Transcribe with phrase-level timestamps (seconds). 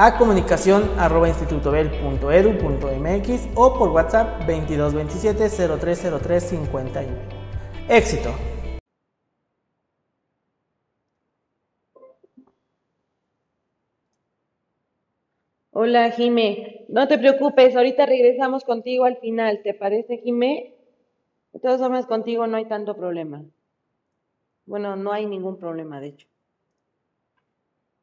[0.00, 7.08] a comunicación arroba institutobel.edu.mx o por WhatsApp 2227 0303 51.
[7.88, 8.32] Éxito.
[15.72, 20.76] Hola Jime, no te preocupes, ahorita regresamos contigo al final, ¿te parece Jime?
[21.52, 23.44] De todas formas contigo no hay tanto problema.
[24.64, 26.28] Bueno, no hay ningún problema de hecho.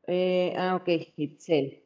[0.08, 1.85] Eh, ah, ok, Itzel.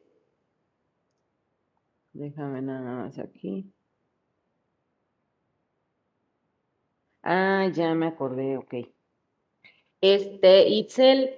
[2.13, 3.71] Déjame nada más aquí.
[7.23, 8.73] Ah, ya me acordé, ok.
[10.01, 11.35] Este, Itzel,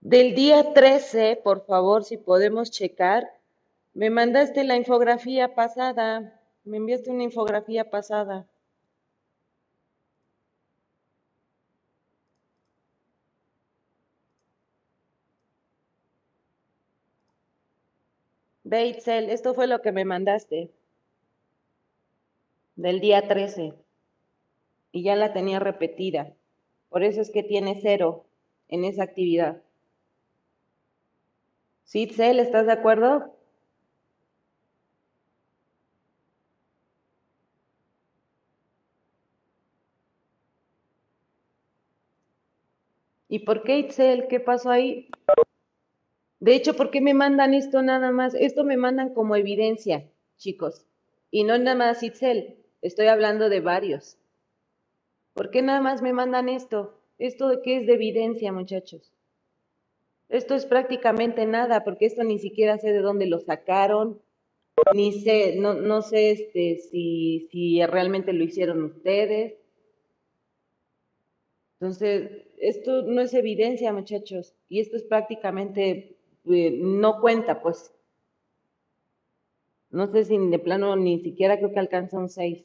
[0.00, 3.40] del día 13, por favor, si podemos checar,
[3.94, 8.46] me mandaste la infografía pasada, me enviaste una infografía pasada.
[18.72, 20.70] Beitzel, esto fue lo que me mandaste
[22.74, 23.74] del día 13
[24.92, 26.32] y ya la tenía repetida.
[26.88, 28.24] Por eso es que tiene cero
[28.68, 29.60] en esa actividad.
[31.84, 33.36] ¿Sí, Itzel, estás de acuerdo?
[43.28, 44.28] ¿Y por qué Itzel?
[44.28, 45.10] ¿Qué pasó ahí?
[46.42, 48.34] De hecho, ¿por qué me mandan esto nada más?
[48.34, 50.84] Esto me mandan como evidencia, chicos.
[51.30, 54.18] Y no nada más Itzel, estoy hablando de varios.
[55.34, 56.98] ¿Por qué nada más me mandan esto?
[57.18, 59.12] ¿Esto de qué es de evidencia, muchachos?
[60.28, 64.20] Esto es prácticamente nada, porque esto ni siquiera sé de dónde lo sacaron,
[64.96, 69.54] ni sé, no, no sé este, si, si realmente lo hicieron ustedes.
[71.78, 77.94] Entonces, esto no es evidencia, muchachos, y esto es prácticamente eh, no cuenta, pues.
[79.90, 82.64] No sé si de plano ni siquiera creo que alcanza un 6.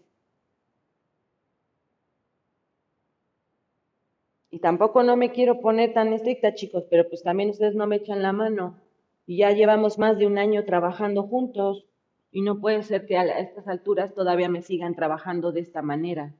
[4.50, 7.98] Y tampoco no me quiero poner tan estricta, chicos, pero pues también ustedes no me
[7.98, 8.80] echan la mano.
[9.26, 11.86] Y ya llevamos más de un año trabajando juntos.
[12.32, 16.34] Y no puede ser que a estas alturas todavía me sigan trabajando de esta manera.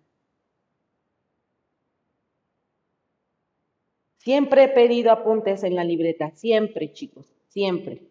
[4.28, 8.02] Siempre he pedido apuntes en la libreta, siempre, chicos, siempre.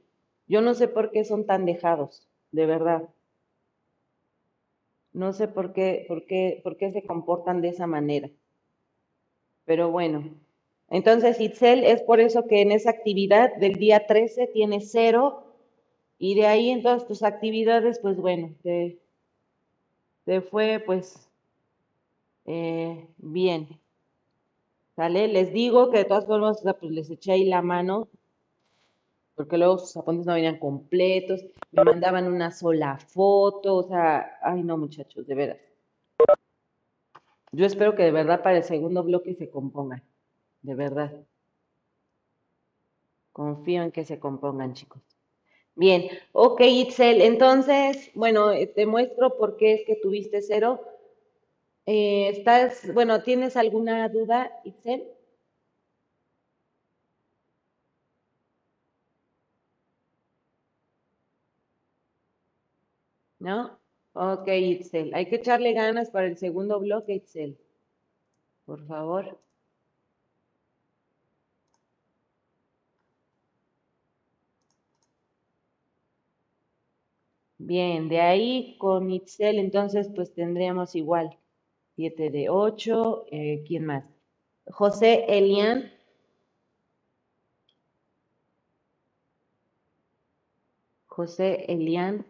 [0.47, 3.11] Yo no sé por qué son tan dejados, de verdad.
[5.13, 8.31] No sé por qué, por qué, por qué se comportan de esa manera.
[9.67, 10.31] Pero bueno,
[10.89, 15.53] entonces Itzel es por eso que en esa actividad del día 13 tiene cero
[16.17, 18.99] y de ahí en todas tus actividades, pues bueno, te,
[20.51, 21.29] fue pues
[22.47, 23.69] eh, bien.
[24.97, 25.29] ¿Sale?
[25.29, 28.09] Les digo que de todas formas, pues les eché ahí la mano,
[29.35, 34.63] porque luego sus apuntes no venían completos, me mandaban una sola foto, o sea, ay
[34.63, 35.59] no muchachos, de veras.
[37.53, 40.03] Yo espero que de verdad para el segundo bloque se compongan,
[40.63, 41.13] de verdad.
[43.33, 45.03] Confío en que se compongan, chicos.
[45.75, 50.81] Bien, ok, Itzel, entonces, bueno, eh, te muestro por qué es que tuviste cero
[51.87, 55.05] eh, ¿Estás, bueno, tienes alguna duda, Itzel?
[63.39, 63.79] ¿No?
[64.13, 65.15] Ok, Itzel.
[65.15, 67.57] Hay que echarle ganas para el segundo bloque, Itzel.
[68.67, 69.39] Por favor.
[77.59, 81.37] Bien, de ahí con Itzel entonces pues tendríamos igual
[81.97, 83.25] 7 de 8.
[83.31, 84.05] Eh, ¿Quién más?
[84.67, 85.91] José Elian.
[91.07, 92.27] José Elian.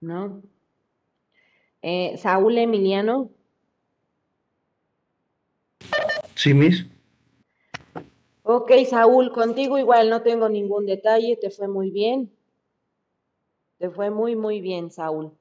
[0.00, 0.42] ¿No?
[1.82, 3.30] Eh, Saúl Emiliano.
[6.36, 6.86] Sí, Miss.
[8.44, 12.35] Ok, Saúl, contigo igual no tengo ningún detalle, te fue muy bien.
[13.78, 15.32] Te fue muy, muy bien, Saúl.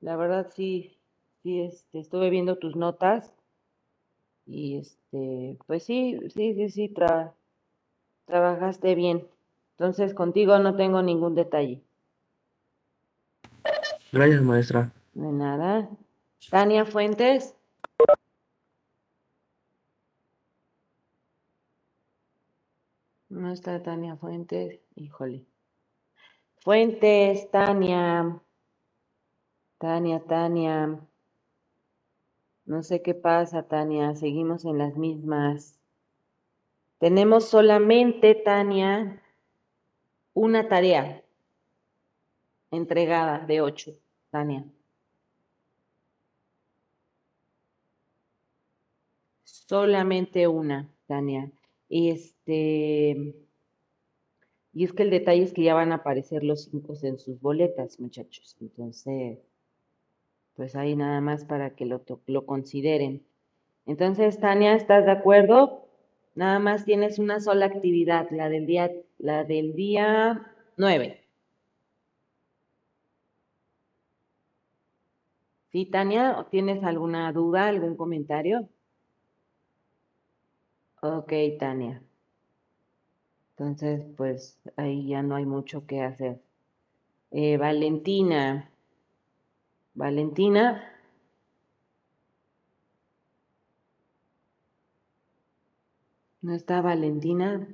[0.00, 0.98] La verdad, sí,
[1.42, 3.32] sí, este, estuve viendo tus notas
[4.46, 7.32] Y este, pues sí, sí, sí, sí, tra-
[8.26, 9.26] trabajaste bien.
[9.78, 11.82] Entonces contigo no tengo ningún detalle.
[14.12, 14.92] Gracias, maestra.
[15.14, 15.88] De nada.
[16.50, 17.54] Tania Fuentes.
[23.30, 24.80] No está Tania Fuentes.
[24.94, 25.46] Híjole.
[26.62, 28.38] Fuentes, Tania.
[29.78, 31.00] Tania, Tania.
[32.66, 34.14] No sé qué pasa, Tania.
[34.14, 35.80] Seguimos en las mismas.
[36.98, 39.22] Tenemos solamente, Tania,
[40.34, 41.24] una tarea
[42.70, 43.98] entregada de ocho,
[44.30, 44.66] Tania.
[49.44, 51.50] Solamente una, Tania.
[51.88, 53.34] Y este,
[54.72, 57.40] y es que el detalle es que ya van a aparecer los cinco en sus
[57.40, 58.56] boletas, muchachos.
[58.60, 59.38] Entonces,
[60.54, 63.24] pues ahí nada más para que lo, lo consideren.
[63.86, 65.88] Entonces, Tania, ¿estás de acuerdo?
[66.34, 71.20] Nada más tienes una sola actividad, la del día, la del día 9.
[75.72, 76.38] ¿Sí, Tania?
[76.38, 78.68] ¿O ¿Tienes alguna duda, algún comentario?
[81.02, 82.02] Ok, Tania.
[83.60, 86.40] Entonces, pues ahí ya no hay mucho que hacer.
[87.30, 88.70] Eh, Valentina.
[89.94, 90.82] Valentina.
[96.42, 97.68] ¿No está Valentina?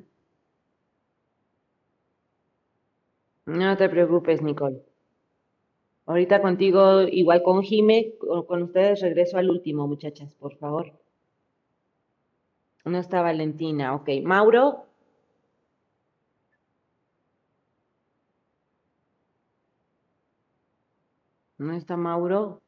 [3.47, 4.83] No te preocupes, Nicole.
[6.07, 10.93] Ahorita contigo, igual con Jime, con, con ustedes regreso al último, muchachas, por favor.
[12.87, 14.09] No está Valentina, ok.
[14.25, 14.86] Mauro.
[21.59, 22.63] ¿No está Mauro?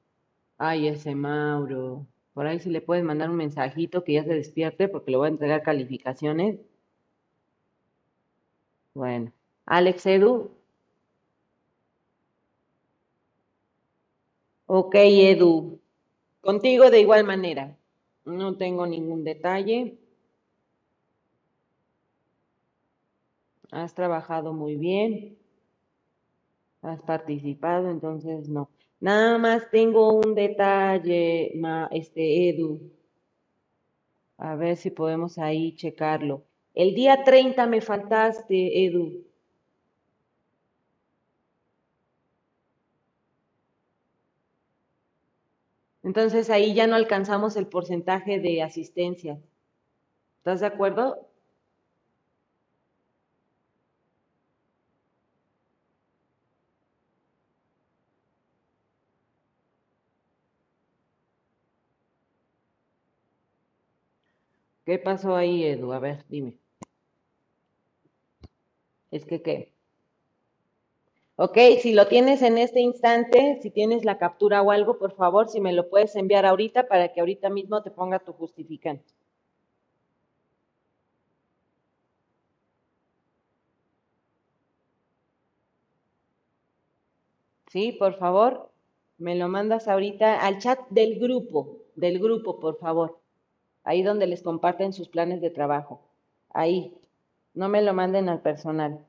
[0.58, 2.06] Ay, ese Mauro.
[2.34, 5.26] Por ahí si le puedes mandar un mensajito que ya se despierte porque le voy
[5.26, 6.58] a entregar calificaciones.
[8.94, 9.32] Bueno.
[9.66, 10.50] Alex Edu.
[14.66, 15.80] Ok, Edu.
[16.40, 17.76] Contigo de igual manera.
[18.24, 19.98] No tengo ningún detalle.
[23.70, 25.38] Has trabajado muy bien.
[26.82, 28.68] Has participado, entonces no.
[29.00, 32.80] Nada más tengo un detalle, ma, este Edu.
[34.38, 36.44] A ver si podemos ahí checarlo.
[36.74, 39.24] El día 30 me faltaste, Edu.
[46.02, 49.38] Entonces ahí ya no alcanzamos el porcentaje de asistencia.
[50.38, 51.27] ¿Estás de acuerdo?
[64.88, 65.92] ¿Qué pasó ahí, Edu?
[65.92, 66.56] A ver, dime.
[69.10, 69.74] Es que, ¿qué?
[71.36, 75.46] Ok, si lo tienes en este instante, si tienes la captura o algo, por favor,
[75.50, 79.04] si me lo puedes enviar ahorita para que ahorita mismo te ponga tu justificante.
[87.68, 88.70] Sí, por favor,
[89.18, 93.20] me lo mandas ahorita al chat del grupo, del grupo, por favor.
[93.84, 96.02] Ahí donde les comparten sus planes de trabajo.
[96.50, 96.94] Ahí.
[97.54, 99.04] No me lo manden al personal.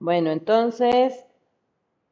[0.00, 1.26] Bueno, entonces,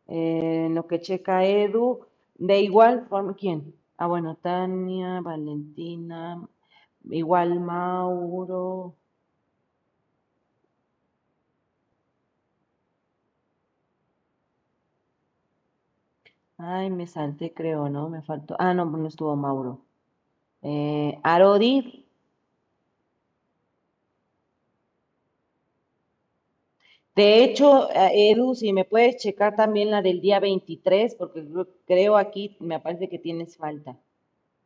[0.08, 2.06] eh, lo que checa Edu,
[2.37, 3.75] de igual forma, ¿quién?
[3.99, 6.49] Ah, bueno, Tania, Valentina,
[7.11, 8.96] igual Mauro.
[16.62, 18.09] Ay, me salté, creo, ¿no?
[18.09, 18.55] Me faltó.
[18.59, 19.81] Ah, no, no estuvo Mauro.
[20.62, 21.21] Eh.
[27.14, 31.45] De hecho, eh, Edu, si me puedes checar también la del día 23, porque
[31.87, 33.97] creo- aquí me parece que tienes falta.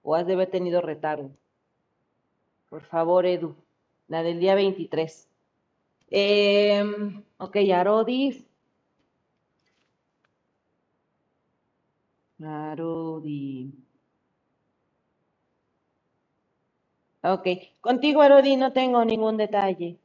[0.02, 1.30] O has de haber tenido retardo.
[2.68, 3.54] Por favor, Edu.
[4.08, 5.28] La del día 23.
[6.10, 8.46] Em, ok, Arodi.
[12.46, 13.72] Arodi.
[17.22, 17.48] Ok,
[17.80, 19.98] contigo, Arodi, no tengo ningún detalle.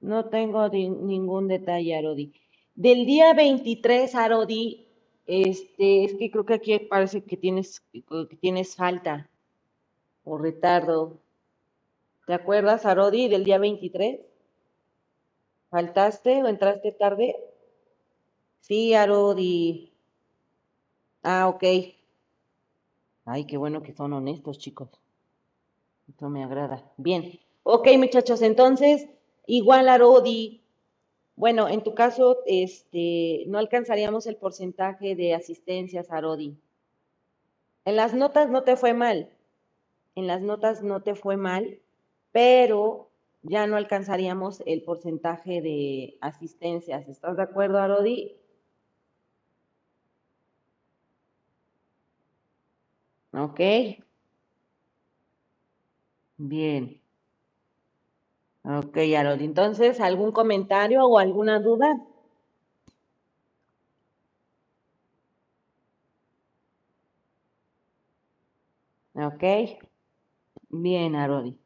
[0.00, 2.32] No tengo ningún detalle, Arodi.
[2.74, 4.86] Del día 23, Arodi,
[5.26, 9.28] este, es que creo que aquí parece que tienes, que tienes falta
[10.24, 11.18] o retardo.
[12.26, 14.20] ¿Te acuerdas, Arodi, del día 23?
[15.70, 17.36] ¿Faltaste o entraste tarde?
[18.60, 19.92] Sí, Arodi.
[21.28, 21.64] Ah, ok.
[23.24, 24.90] Ay, qué bueno que son honestos, chicos.
[26.08, 26.88] Esto me agrada.
[26.98, 27.40] Bien.
[27.64, 29.08] Ok, muchachos, entonces,
[29.48, 30.62] igual a Rodi.
[31.34, 36.56] Bueno, en tu caso, este, no alcanzaríamos el porcentaje de asistencias a Rodi.
[37.84, 39.28] En las notas no te fue mal.
[40.14, 41.80] En las notas no te fue mal,
[42.30, 43.10] pero
[43.42, 47.08] ya no alcanzaríamos el porcentaje de asistencias.
[47.08, 48.36] ¿Estás de acuerdo, Arodi?
[53.36, 53.60] Ok.
[56.38, 57.00] Bien.
[58.64, 59.46] Ok, Arodi.
[59.46, 61.98] Entonces, ¿algún comentario o alguna duda?
[69.14, 69.42] Ok.
[70.70, 71.58] Bien, Arodi.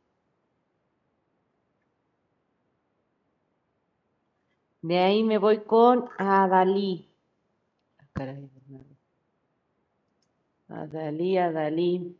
[4.82, 7.08] De ahí me voy con Adalí.
[10.70, 12.16] Adalí, Adalí.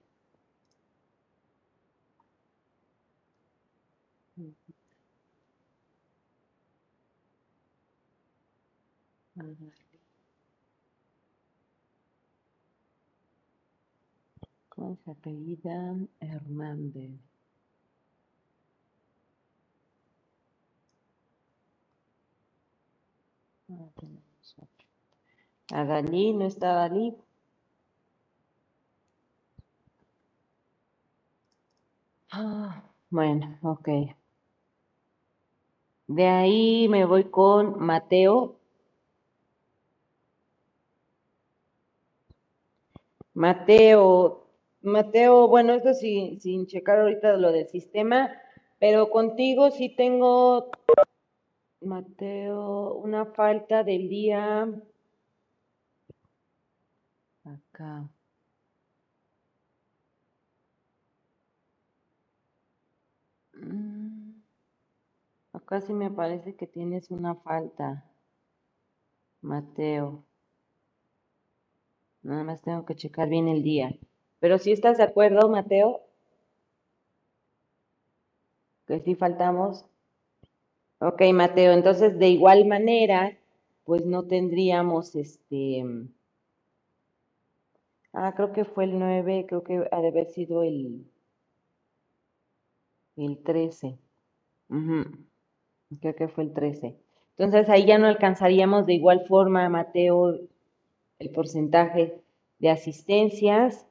[14.69, 15.97] ¿Cómo se apellida?
[16.21, 17.21] Hernández.
[25.73, 27.17] A Dalí, ¿no está Dalí?
[32.33, 33.89] Ah, bueno, ok.
[36.09, 38.59] De ahí me voy con Mateo.
[43.35, 44.47] Mateo,
[44.83, 48.31] Mateo, bueno, esto sin, sin checar ahorita lo del sistema,
[48.79, 50.71] pero contigo sí tengo
[51.83, 54.69] Mateo, una falta del día
[57.45, 58.09] acá.
[65.79, 68.05] Sí me parece que tienes una falta,
[69.41, 70.25] Mateo.
[72.23, 73.97] Nada más tengo que checar bien el día.
[74.41, 76.01] Pero si estás de acuerdo, Mateo,
[78.87, 79.87] que sí faltamos.
[80.99, 83.39] Ok, Mateo, entonces de igual manera,
[83.85, 85.85] pues no tendríamos este...
[88.13, 91.09] Ah, creo que fue el 9, creo que ha de haber sido el,
[93.17, 93.99] el 13.
[95.99, 96.97] Creo que fue el 13.
[97.39, 100.39] Entonces ahí ya no alcanzaríamos de igual forma, Mateo,
[101.19, 102.21] el porcentaje
[102.59, 103.87] de asistencias.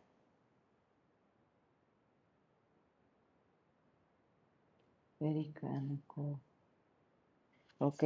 [7.79, 8.03] Ok.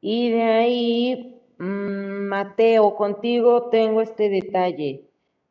[0.00, 5.08] Y de ahí, mm, Mateo, contigo tengo este detalle.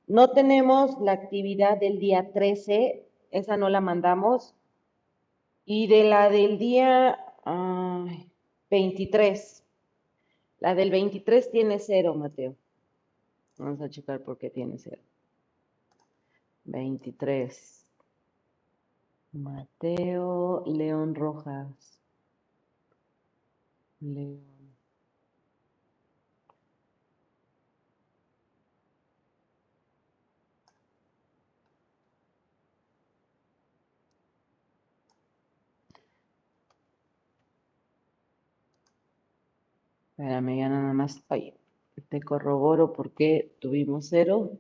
[0.08, 4.56] No tenemos la actividad del día 13, esa no la mandamos.
[5.66, 7.20] Y de la del día
[8.70, 9.64] 23.
[10.60, 12.56] La del 23 tiene cero, Mateo.
[13.58, 15.02] Vamos a checar por qué tiene cero.
[16.66, 17.86] 23.
[19.32, 22.00] Mateo León Rojas.
[24.00, 24.59] León.
[40.20, 41.24] Espérame, ya nada más.
[41.30, 41.54] Ay,
[42.10, 44.52] te corroboro por qué tuvimos cero.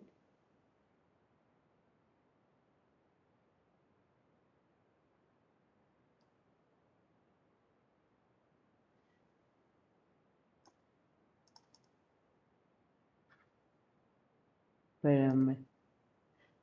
[15.03, 15.57] Espérame.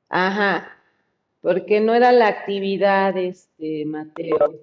[0.09, 0.69] Ajá,
[1.43, 4.61] porque no era la actividad, este, Mateo.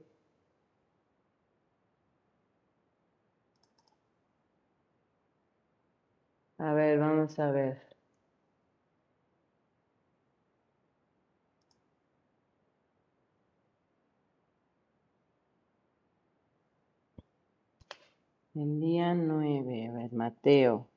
[6.64, 7.78] A ver, vamos a ver.
[18.56, 20.88] El día 9, a ver, Mateo.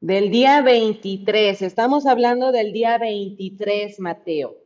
[0.00, 4.56] Del día 23, estamos hablando del día 23, Mateo.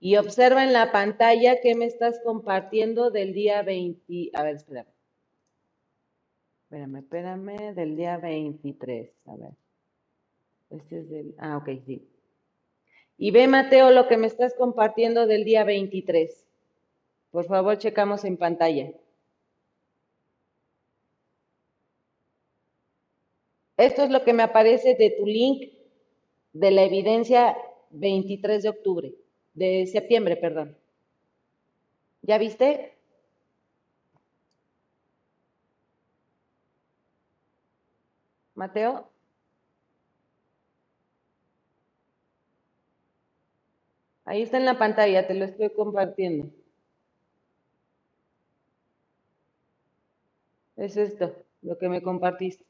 [0.00, 4.30] Y observa en la pantalla que me estás compartiendo del día 20.
[4.34, 4.93] A ver, espérame.
[6.74, 9.08] Espérame, espérame, del día 23.
[9.26, 9.50] A ver.
[10.70, 11.32] Este es del.
[11.38, 12.04] Ah, ok, sí.
[13.16, 16.48] Y ve, Mateo, lo que me estás compartiendo del día 23.
[17.30, 18.90] Por favor, checamos en pantalla.
[23.76, 25.72] Esto es lo que me aparece de tu link
[26.54, 27.56] de la evidencia
[27.90, 29.14] 23 de octubre,
[29.54, 30.76] de septiembre, perdón.
[32.22, 32.93] ¿Ya viste?
[38.54, 39.10] Mateo.
[44.26, 46.50] Ahí está en la pantalla, te lo estoy compartiendo.
[50.76, 52.64] Es esto, lo que me compartiste.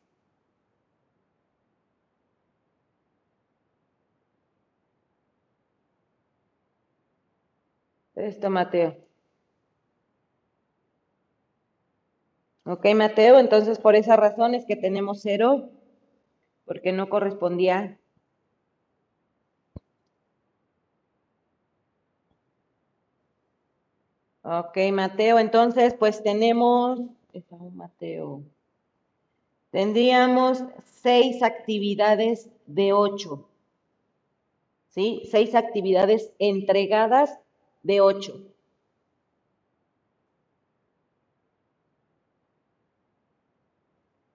[8.16, 8.96] Esto, Mateo.
[12.66, 15.70] Ok, Mateo, entonces por esa razón es que tenemos cero,
[16.64, 17.98] porque no correspondía.
[24.42, 27.00] Ok, Mateo, entonces pues tenemos,
[27.72, 28.44] Mateo,
[29.70, 33.46] tendríamos seis actividades de ocho,
[34.88, 35.28] ¿sí?
[35.30, 37.38] Seis actividades entregadas
[37.82, 38.40] de ocho.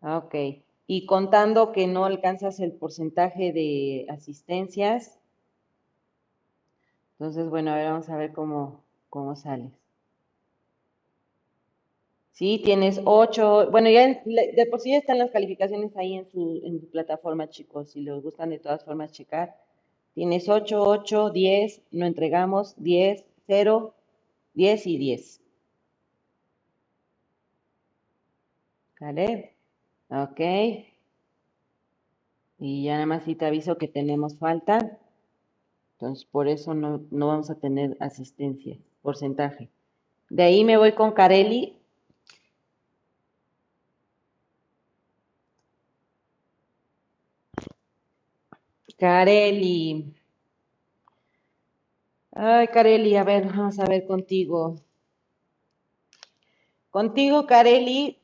[0.02, 0.36] Ok.
[0.92, 5.20] Y contando que no alcanzas el porcentaje de asistencias.
[7.20, 9.72] Entonces, bueno, a ver, vamos a ver cómo, cómo sales.
[12.32, 13.70] Sí, tienes ocho.
[13.70, 17.52] Bueno, ya de por sí ya están las calificaciones ahí en su, en su plataforma,
[17.52, 17.92] chicos.
[17.92, 19.56] Si les gustan de todas formas checar.
[20.16, 23.94] Tienes 8, 8, 10, no entregamos, 10, 0,
[24.56, 25.42] 10 y 10.
[29.00, 29.59] ¿Vale?
[30.10, 30.40] Ok.
[32.60, 35.00] Y ya nada más si te aviso que tenemos falta.
[35.94, 39.70] Entonces, por eso no, no vamos a tener asistencia, porcentaje.
[40.30, 41.76] De ahí me voy con Carelli.
[48.98, 50.14] Carelli.
[52.32, 54.76] Ay, Carelli, a ver, vamos a ver contigo.
[56.90, 58.20] Contigo, Carelli,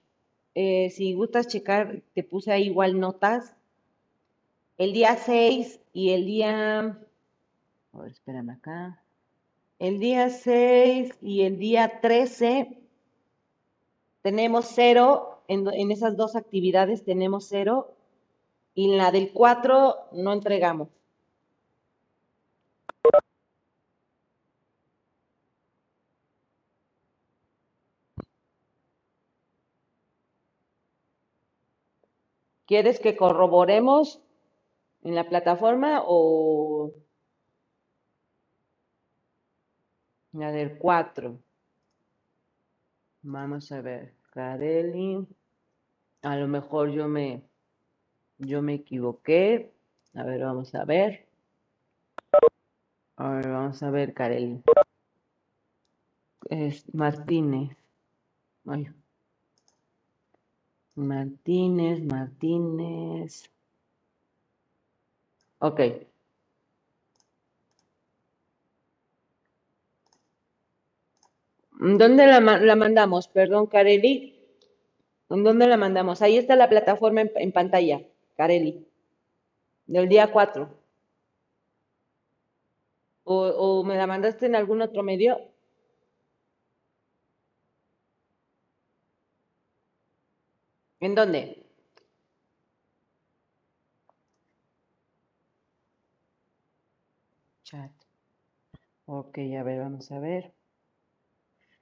[0.55, 3.55] eh, si gustas checar, te puse ahí igual notas.
[4.77, 6.97] El día 6 y el día...
[7.93, 9.03] A ver, espérame acá.
[9.79, 12.77] El día 6 y el día 13
[14.21, 17.93] tenemos cero, en, en esas dos actividades tenemos cero,
[18.73, 20.89] y en la del 4 no entregamos.
[32.65, 34.21] ¿Quieres que corroboremos
[35.03, 36.93] en la plataforma o
[40.33, 41.39] la del 4?
[43.21, 45.27] Vamos a ver, Carelli.
[46.23, 47.43] A lo mejor yo me
[48.37, 49.71] yo me equivoqué.
[50.13, 51.27] A ver, vamos a ver.
[53.17, 54.61] A ver, vamos a ver, Carelli.
[56.49, 57.77] Es Martínez.
[58.65, 58.87] Ay.
[60.95, 63.49] Martínez, Martínez.
[65.59, 65.79] Ok.
[71.79, 72.39] ¿Dónde la,
[72.75, 73.27] mandamos?
[73.27, 74.33] Perdón, Carelli.
[75.29, 76.21] ¿Dónde la mandamos?
[76.21, 78.01] Ahí está la plataforma en, pantalla,
[78.37, 78.87] Carelli.
[79.87, 80.69] Del día 4.
[83.23, 85.54] O, ¿O me la mandaste en algún otro medio?
[91.05, 91.41] ¿En dónde?
[97.63, 97.91] Chat.
[99.05, 100.51] Ok, a ver, vamos a ver.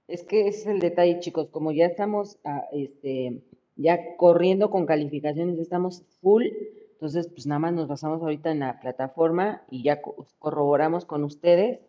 [0.08, 1.48] Es que ese es el detalle, chicos.
[1.52, 3.42] Como ya estamos ah, este,
[3.78, 6.44] ya corriendo con calificaciones, estamos full.
[6.92, 10.02] Entonces, pues nada más nos basamos ahorita en la plataforma y ya
[10.40, 11.80] corroboramos con ustedes.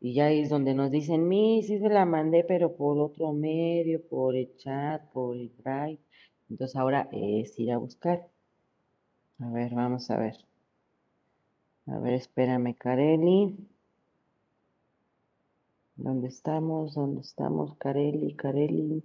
[0.00, 4.00] Y ya es donde nos dicen, mi, sí se la mandé, pero por otro medio,
[4.08, 6.00] por el chat, por el drive.
[6.50, 8.28] Entonces ahora es ir a buscar.
[9.38, 10.36] A ver, vamos a ver.
[11.86, 13.56] A ver, espérame, Carelli.
[15.96, 16.94] ¿Dónde estamos?
[16.94, 17.76] ¿Dónde estamos?
[17.78, 19.02] Carelli, Carelli.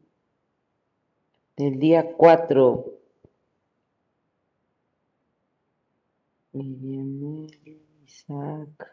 [1.56, 2.86] Del día 4.
[8.06, 8.92] Isaac.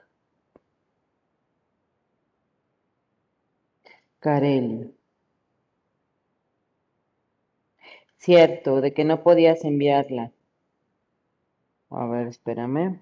[4.21, 4.95] Carelli.
[8.25, 10.33] Cierto, de que no podías enviarla.
[11.91, 12.99] A ver, espérame.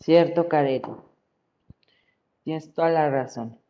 [0.00, 0.90] Cierto, Carelli.
[2.42, 3.60] Tienes toda la razón.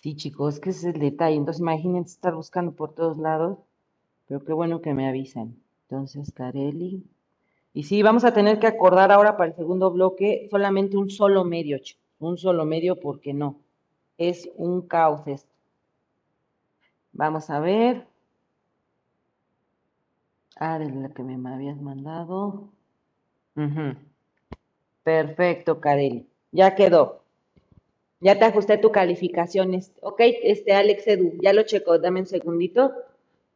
[0.00, 1.36] Sí, chicos, es que ese es el detalle.
[1.36, 3.58] Entonces, imagínense estar buscando por todos lados,
[4.28, 5.56] pero qué bueno que me avisan.
[5.82, 7.04] Entonces, Carelli.
[7.72, 11.44] Y sí, vamos a tener que acordar ahora para el segundo bloque solamente un solo
[11.44, 11.78] medio.
[12.18, 13.60] Un solo medio, porque no.
[14.16, 15.52] Es un caos esto.
[17.12, 18.06] Vamos a ver.
[20.56, 22.68] Ah, de la que me habías mandado.
[25.04, 26.26] Perfecto, Carelli.
[26.52, 27.22] Ya quedó.
[28.20, 29.80] Ya te ajusté tu calificación.
[30.00, 32.92] Ok, este Alex Edu, ya lo checo, dame un segundito.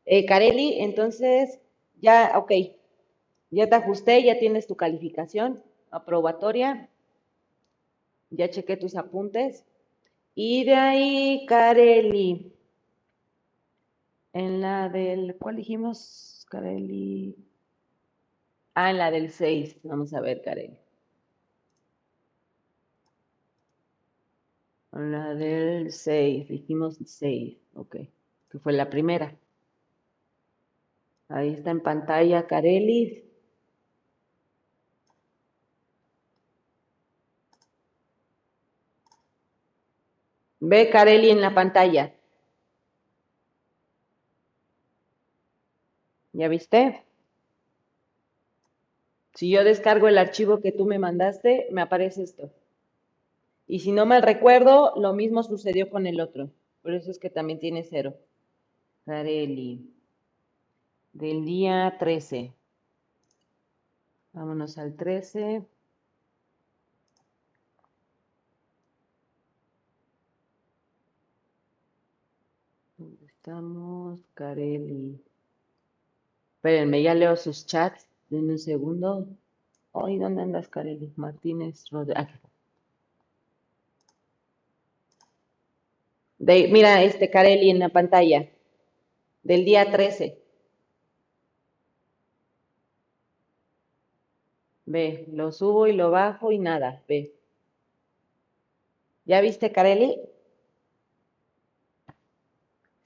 [0.04, 1.58] Eh, Carelli, entonces,
[2.00, 2.52] ya, ok,
[3.52, 6.88] ya te ajusté, ya tienes tu calificación aprobatoria.
[8.30, 9.64] Ya chequé tus apuntes.
[10.34, 12.52] Y de ahí, Carelli,
[14.32, 16.46] en la del, ¿cuál dijimos?
[16.50, 17.36] Carelli.
[18.74, 19.76] Ah, en la del 6.
[19.82, 20.78] Vamos a ver, Carelli.
[24.92, 27.96] En la del 6, dijimos 6, ok,
[28.50, 29.36] que fue la primera.
[31.28, 33.31] Ahí está en pantalla, Carelli.
[40.70, 42.14] Ve Carelli en la pantalla.
[46.32, 47.02] ¿Ya viste?
[49.34, 52.52] Si yo descargo el archivo que tú me mandaste, me aparece esto.
[53.66, 56.50] Y si no mal recuerdo, lo mismo sucedió con el otro.
[56.82, 58.14] Por eso es que también tiene cero.
[59.04, 59.90] Carelli.
[61.12, 62.52] Del día 13.
[64.32, 65.64] Vámonos al 13.
[72.96, 74.20] ¿Dónde estamos?
[74.34, 75.20] Carelli.
[76.56, 78.06] Espérenme, ya leo sus chats.
[78.30, 79.26] Denme un segundo.
[79.92, 81.12] Ay, ¿dónde andas, Carelli?
[81.16, 82.28] Martínez Rodríguez.
[86.38, 88.48] Mira, este Carelli en la pantalla.
[89.42, 90.38] Del día 13.
[94.86, 97.02] Ve, lo subo y lo bajo y nada.
[97.08, 97.34] Ve.
[99.24, 100.31] ¿Ya viste, Carelli?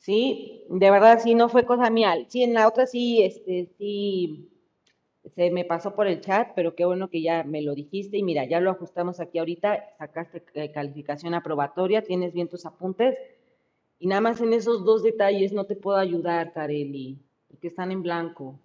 [0.06, 2.14] Sí, de verdad sí, no fue cosa mía.
[2.28, 4.48] Sí, en la otra sí, este, sí,
[5.34, 8.22] se me pasó por el chat, pero qué bueno que ya me lo dijiste y
[8.22, 13.18] mira, ya lo ajustamos aquí ahorita, sacaste eh, calificación aprobatoria, tienes bien tus apuntes
[13.98, 18.02] y nada más en esos dos detalles no te puedo ayudar, Carelli, porque están en
[18.04, 18.60] blanco.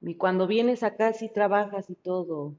[0.00, 2.56] Y cuando vienes acá sí trabajas y todo.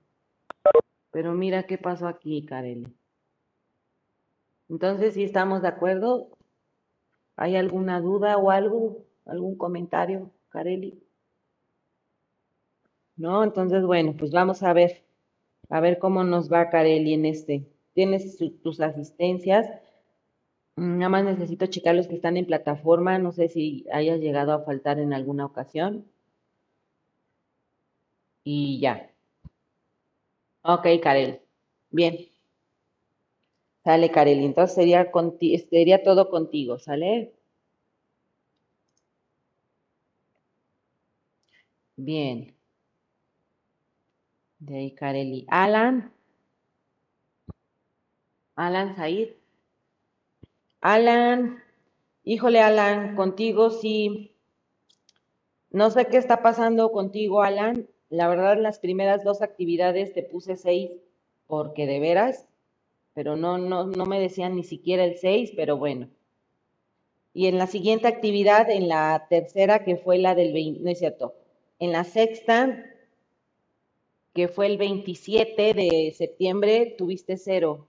[1.12, 2.88] Pero mira qué pasó aquí, Carelli.
[4.70, 6.30] Entonces, si estamos de acuerdo,
[7.38, 9.06] ¿hay alguna duda o algo?
[9.24, 11.02] ¿Algún comentario, Carelli?
[13.18, 15.04] No, entonces, bueno, pues vamos a ver,
[15.70, 17.66] a ver cómo nos va Carelli en este.
[17.94, 19.68] Tienes tus asistencias.
[20.78, 23.20] Mm, Nada más necesito checar los que están en plataforma.
[23.20, 26.06] No sé si hayas llegado a faltar en alguna ocasión.
[28.44, 29.12] Y ya.
[30.64, 31.40] Ok, Carelli.
[31.90, 32.16] Bien.
[33.88, 34.44] Sale, Carelli.
[34.44, 35.10] Entonces sería,
[35.70, 37.32] sería todo contigo, ¿sale?
[41.96, 42.54] Bien.
[44.60, 45.46] De ahí, Carelli.
[45.48, 46.12] Alan.
[48.58, 49.30] Alan Said.
[50.82, 51.64] Alan.
[52.26, 54.36] Híjole, Alan, contigo sí.
[55.70, 57.88] No sé qué está pasando contigo, Alan.
[58.10, 60.92] La verdad, en las primeras dos actividades te puse seis
[61.48, 62.47] porque de veras,
[63.18, 66.08] pero no, no, no me decían ni siquiera el seis, pero bueno.
[67.34, 71.00] Y en la siguiente actividad, en la tercera, que fue la del 20, no es
[71.00, 71.34] cierto,
[71.80, 72.86] en la sexta,
[74.36, 77.88] que fue el 27 de septiembre, tuviste cero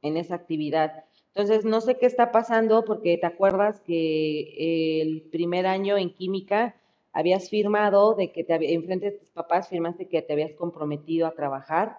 [0.00, 1.06] en esa actividad.
[1.34, 6.76] Entonces, no sé qué está pasando porque te acuerdas que el primer año en química
[7.12, 11.34] habías firmado de que te enfrente de tus papás firmaste que te habías comprometido a
[11.34, 11.98] trabajar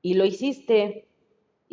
[0.00, 1.06] y lo hiciste.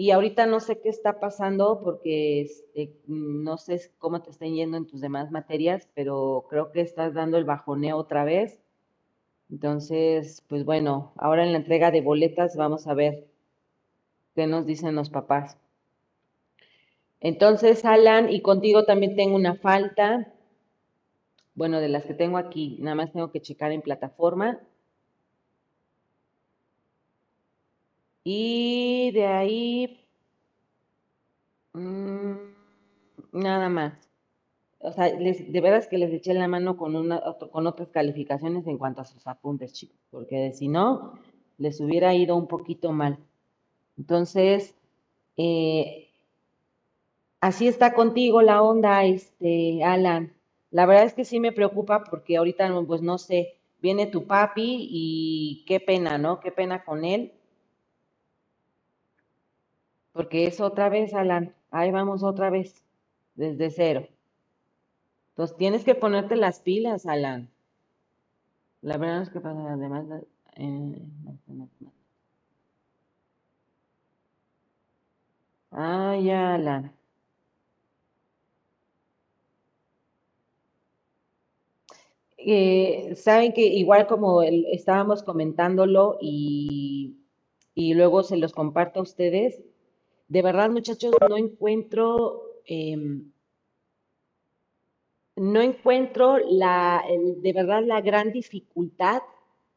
[0.02, 4.76] Y ahorita no sé qué está pasando porque este, no sé cómo te estén yendo
[4.78, 8.60] en tus demás materias, pero creo que estás dando el bajoneo otra vez.
[9.52, 13.28] Entonces, pues bueno, ahora en la entrega de boletas vamos a ver
[14.34, 15.56] qué nos dicen los papás.
[17.20, 20.34] Entonces, Alan, y contigo también tengo una falta.
[21.54, 24.62] Bueno, de las que tengo aquí, nada más tengo que checar en plataforma.
[28.24, 30.08] Y de ahí,
[31.74, 32.34] mm,
[33.34, 33.94] nada más.
[34.80, 38.66] O sea, les, de veras que les eché la mano con, una, con otras calificaciones
[38.68, 41.20] en cuanto a sus apuntes, chicos, porque si no,
[41.58, 43.20] les hubiera ido un poquito mal.
[43.98, 44.76] Entonces,
[45.38, 46.10] eh,
[47.40, 50.34] así está contigo la onda, este, Alan.
[50.72, 54.88] La verdad es que sí me preocupa porque ahorita, pues no sé, viene tu papi
[54.90, 56.40] y qué pena, ¿no?
[56.40, 57.34] Qué pena con él.
[60.14, 61.56] Porque es otra vez, Alan.
[61.72, 62.84] Ahí vamos otra vez,
[63.36, 64.08] desde cero.
[65.32, 67.50] Entonces tienes que ponerte las pilas, Alan.
[68.82, 70.06] La verdad es que pasa, además,
[70.58, 71.02] eh,
[75.72, 76.92] Ay, Alan.
[82.38, 87.18] Eh, saben que igual como estábamos comentándolo y,
[87.76, 89.62] y luego se los comparto a ustedes,
[90.32, 93.34] de verdad muchachos, no encuentro, em,
[95.36, 99.24] no encuentro la, de verdad la gran dificultad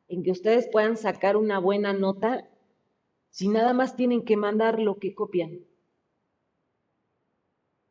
[0.07, 2.49] en que ustedes puedan sacar una buena nota
[3.31, 5.59] si nada más tienen que mandar lo que copian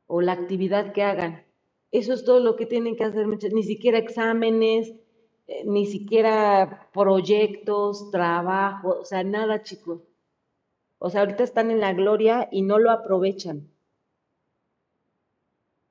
[0.08, 1.45] o la actividad que hagan.
[1.91, 4.93] Eso es todo lo que tienen que hacer, ni siquiera exámenes,
[5.47, 10.12] eh, ni siquiera proyectos, trabajo, o sea, nada, chicos.
[11.06, 13.70] O sea, ahorita están en la gloria y no lo aprovechan.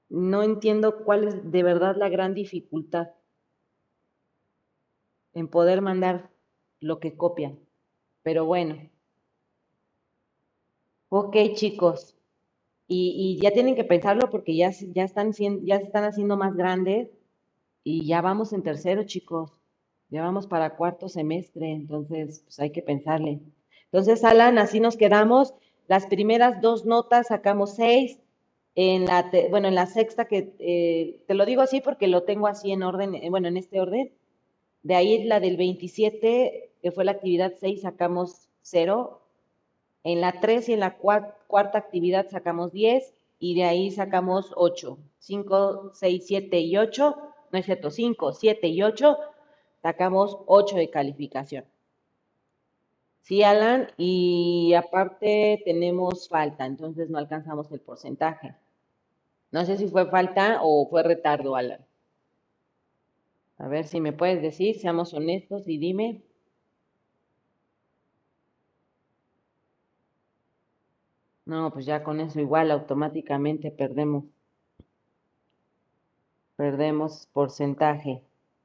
[0.09, 3.11] No entiendo cuál es de verdad la gran dificultad
[5.35, 6.31] en poder mandar
[6.81, 7.59] lo que copian.
[8.23, 8.89] Pero bueno.
[11.11, 12.17] Ok, chicos
[12.89, 17.11] y, ya tienen que pensarlo porque ya, están, ya se están haciendo más grandes
[17.85, 19.53] y ya vamos en tercero, chicos.
[20.09, 23.41] Ya vamos para cuarto semestre, entonces pues hay que pensarle.
[23.93, 25.55] Entonces, Alan, así nos quedamos.
[25.87, 28.19] Las primeras dos notas sacamos seis.
[28.75, 32.47] En la, bueno, en la sexta, que eh, te lo digo así porque lo tengo
[32.47, 34.11] así en orden, eh, bueno, en este orden.
[34.83, 39.21] De ahí la del 27, que fue la actividad 6, sacamos cero.
[40.05, 44.99] En la 3 y en la cuarta actividad sacamos 10 y de ahí sacamos 8.
[45.19, 47.17] 5, 6, 7 y 8,
[47.53, 49.17] no es cierto, 5, 7 y 8,
[49.83, 51.65] sacamos 8 de calificación.
[53.23, 58.55] Sí, Alan, y aparte tenemos falta, entonces no alcanzamos el porcentaje.
[59.53, 61.85] No sé si fue falta o fue retardo, Alan.
[63.59, 66.23] A ver si me puedes decir, seamos honestos y dime.
[71.45, 74.25] No, pues ya con eso igual automáticamente perdemos.
[76.57, 78.23] Perdemos porcentaje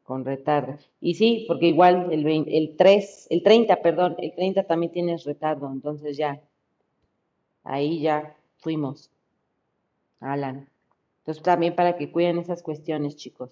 [0.07, 0.77] con retardo.
[1.01, 5.69] Y sí, porque igual el, el 3, el 30, perdón, el 30 también tienes retardo,
[5.69, 6.41] entonces ya,
[7.65, 9.11] ahí ya fuimos.
[10.21, 10.69] Alan.
[11.19, 13.49] Entonces también para que cuiden esas cuestiones, chicos.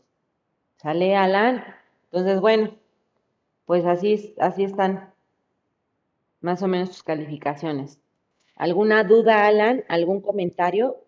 [0.77, 1.61] ¿Sale, Alan?
[2.05, 2.73] Entonces, bueno,
[3.65, 5.13] pues así, así están
[6.39, 7.99] más o menos sus calificaciones.
[8.55, 9.83] ¿Alguna duda, Alan?
[9.89, 11.04] ¿Algún comentario?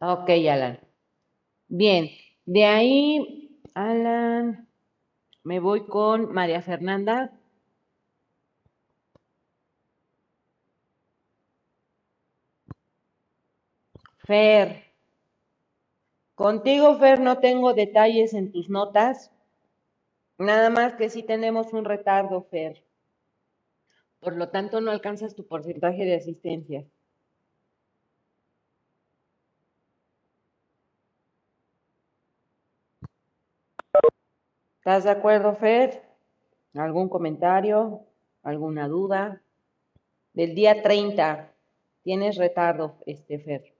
[0.00, 0.78] Ok, Alan.
[1.68, 2.10] Bien,
[2.46, 4.68] de ahí, Alan,
[5.44, 7.32] me voy con María Fernanda.
[14.26, 14.84] Fer.
[16.34, 19.32] Contigo, Fer, no tengo detalles en tus notas.
[20.38, 22.84] Nada más que sí tenemos un retardo, Fer.
[24.20, 26.84] Por lo tanto, no alcanzas tu porcentaje de asistencia.
[34.88, 36.02] ¿Estás de acuerdo, Fer?
[36.72, 38.06] ¿Algún comentario?
[38.42, 39.42] ¿Alguna duda?
[40.32, 41.52] Del día 30,
[42.02, 43.74] tienes retardo, este Fer.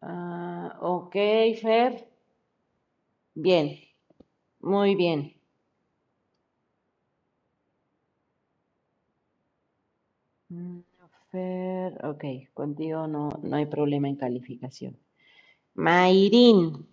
[0.00, 0.78] Ah,
[1.16, 2.08] ok, Fer.
[3.34, 3.78] Bien,
[4.60, 5.34] muy bien.
[10.48, 10.80] Mm,
[11.30, 12.24] Fer, ok,
[12.54, 14.98] contigo no, no hay problema en calificación.
[15.74, 16.86] Mayrin.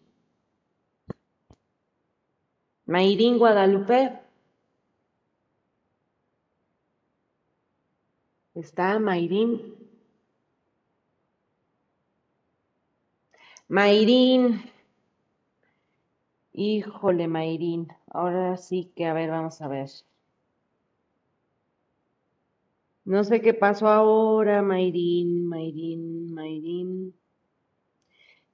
[2.85, 4.19] Mayrin Guadalupe.
[8.55, 9.72] ¿Está Mayrin?
[13.75, 14.43] Mayrin,
[16.53, 17.87] Híjole, Mayrín.
[18.07, 19.89] Ahora sí que, a ver, vamos a ver.
[23.05, 27.15] No sé qué pasó ahora, Mayrín, Mayrín, Mayrín.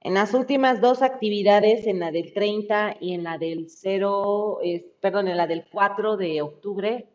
[0.00, 4.60] En las últimas dos actividades, en la del 30 y en la del 0,
[5.02, 7.10] perdón, en la del 4 de octubre.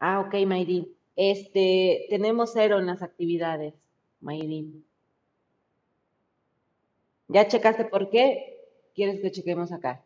[0.00, 0.88] Ah, ok, Mayrín.
[1.16, 3.74] Este, tenemos cero en las actividades,
[4.22, 4.66] Mayrín.
[7.34, 8.26] ¿Ya checaste por qué?
[8.94, 10.04] ¿Quieres que chequemos acá?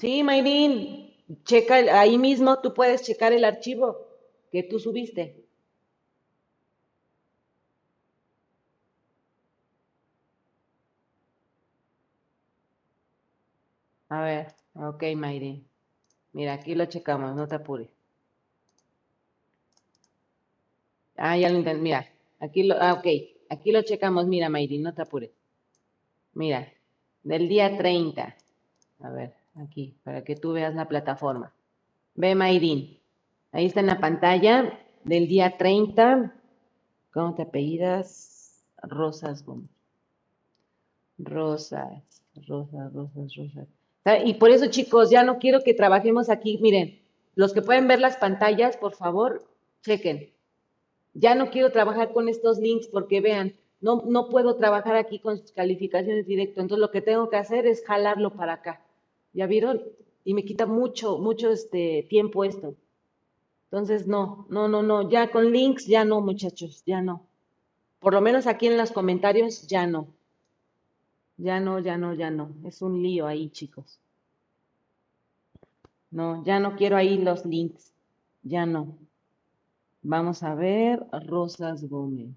[0.00, 1.12] Sí, Mayrin,
[1.44, 3.98] checa ahí mismo, tú puedes checar el archivo
[4.50, 5.44] que tú subiste.
[14.10, 15.66] A ver, ok, Mayrin.
[16.32, 17.90] Mira, aquí lo checamos, no te apures.
[21.18, 21.82] Ah, ya lo entendí.
[21.82, 22.08] Mira,
[22.40, 23.06] aquí lo, ah, ok,
[23.50, 24.26] aquí lo checamos.
[24.26, 25.30] Mira, Mayrin, no te apures.
[26.34, 26.72] Mira,
[27.22, 28.36] del día 30.
[29.00, 31.52] A ver aquí, para que tú veas la plataforma.
[32.14, 32.98] Ve Mayrin,
[33.52, 36.34] ahí está en la pantalla del día 30.
[37.12, 38.64] ¿Cómo te apellidas?
[38.82, 39.44] Rosas.
[41.18, 43.68] Rosas, rosas, rosas, rosas.
[44.24, 46.58] Y por eso, chicos, ya no quiero que trabajemos aquí.
[46.62, 47.00] Miren,
[47.34, 49.44] los que pueden ver las pantallas, por favor,
[49.82, 50.32] chequen.
[51.20, 55.38] Ya no quiero trabajar con estos links porque vean, no, no puedo trabajar aquí con
[55.38, 56.60] sus calificaciones directo.
[56.60, 58.80] Entonces lo que tengo que hacer es jalarlo para acá.
[59.32, 59.82] ¿Ya vieron?
[60.24, 62.76] Y me quita mucho, mucho este tiempo esto.
[63.64, 67.26] Entonces, no, no, no, no, ya con links, ya no, muchachos, ya no.
[67.98, 70.06] Por lo menos aquí en los comentarios, ya no.
[71.36, 72.52] Ya no, ya no, ya no.
[72.64, 73.98] Es un lío ahí, chicos.
[76.10, 77.92] No, ya no quiero ahí los links.
[78.42, 78.96] Ya no.
[80.02, 82.30] Vamos a ver, Rosas Gómez.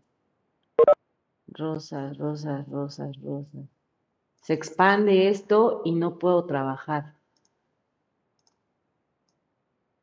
[1.47, 3.65] Rosas, rosas, rosas, rosas.
[4.41, 7.15] Se expande esto y no puedo trabajar.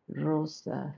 [0.06, 0.96] Rosa.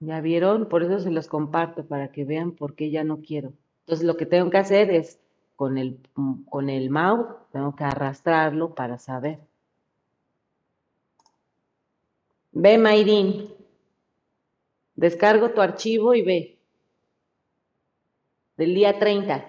[0.00, 0.68] ¿Ya vieron?
[0.68, 3.52] Por eso se los comparto, para que vean por qué ya no quiero.
[3.80, 5.20] Entonces lo que tengo que hacer es,
[5.56, 6.00] con el,
[6.48, 9.40] con el mouse, tengo que arrastrarlo para saber.
[12.52, 13.59] Ve, Mayrin.
[15.00, 16.58] Descargo tu archivo y ve.
[18.58, 19.46] Del día 30.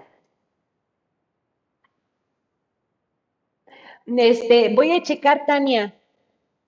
[4.05, 5.93] Este, voy a checar, Tania,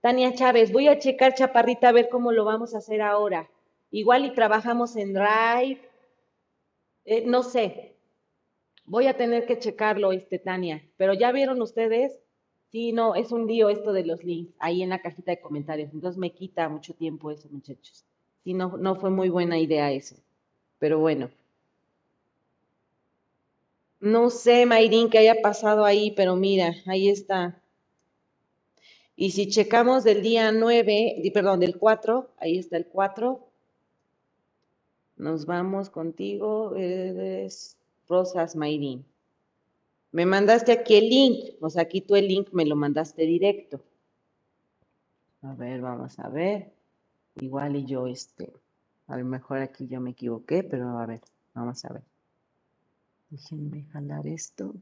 [0.02, 3.50] Tania Chávez, voy a checar, Chaparrita, a ver cómo lo vamos a hacer ahora.
[3.90, 5.80] Igual y trabajamos en Drive,
[7.06, 7.96] eh, no sé.
[8.84, 10.84] Voy a tener que checarlo, este, Tania.
[10.98, 12.20] Pero ya vieron ustedes,
[12.70, 15.94] sí, no, es un lío esto de los links ahí en la cajita de comentarios.
[15.94, 18.06] Entonces me quita mucho tiempo eso, muchachos.
[18.44, 20.16] Sí, no, no fue muy buena idea eso.
[20.80, 21.30] Pero bueno.
[24.00, 27.62] No sé, Mayrin, qué haya pasado ahí, pero mira, ahí está.
[29.16, 33.48] Y si checamos del día 9, perdón, del 4, ahí está el 4.
[35.16, 37.78] Nos vamos contigo, eres
[38.10, 39.06] Rosas Mayrin.
[40.12, 43.82] Me mandaste aquí el link, o sea, aquí tú el link me lo mandaste directo.
[45.42, 46.74] A ver, vamos a ver.
[47.36, 48.52] Igual y yo, este,
[49.06, 51.22] a lo mejor aquí yo me equivoqué, pero a ver,
[51.54, 52.04] vamos a ver.
[53.30, 54.74] Déjenme jalar esto.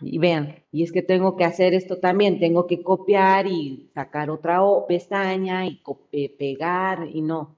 [0.00, 4.28] Y vean, y es que tengo que hacer esto también, tengo que copiar y sacar
[4.30, 5.80] otra pestaña y
[6.12, 7.56] eh, pegar y no.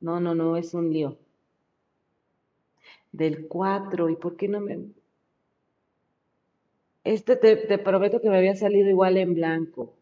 [0.00, 1.18] No, no, no, es un lío.
[3.12, 4.90] Del 4, ¿y por qué no me...?
[7.04, 9.98] Este te, te prometo que me había salido igual en blanco.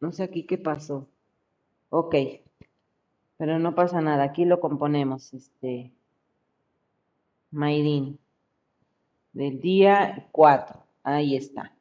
[0.00, 1.08] No sé aquí qué pasó.
[1.94, 2.14] Ok,
[3.36, 5.34] pero no pasa nada, aquí lo componemos.
[5.34, 5.92] Este,
[7.50, 8.18] Mayrin,
[9.34, 10.82] del día 4.
[11.02, 11.76] Ahí está.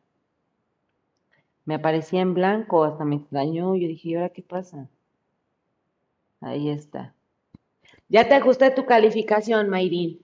[1.63, 3.73] Me aparecía en blanco, hasta me extrañó.
[3.77, 4.89] Yo dije, ¿y ahora qué pasa?
[6.41, 7.15] Ahí está.
[8.09, 10.19] Ya te ajusté tu calificación, Mayrin.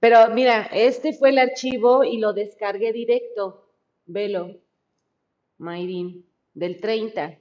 [0.00, 3.68] Pero mira, este fue el archivo y lo descargué directo.
[4.06, 4.56] Velo,
[5.60, 7.38] Mayrin, del 30.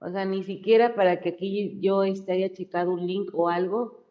[0.00, 4.02] O sea, ni siquiera para que aquí yo este, haya checado un link o algo.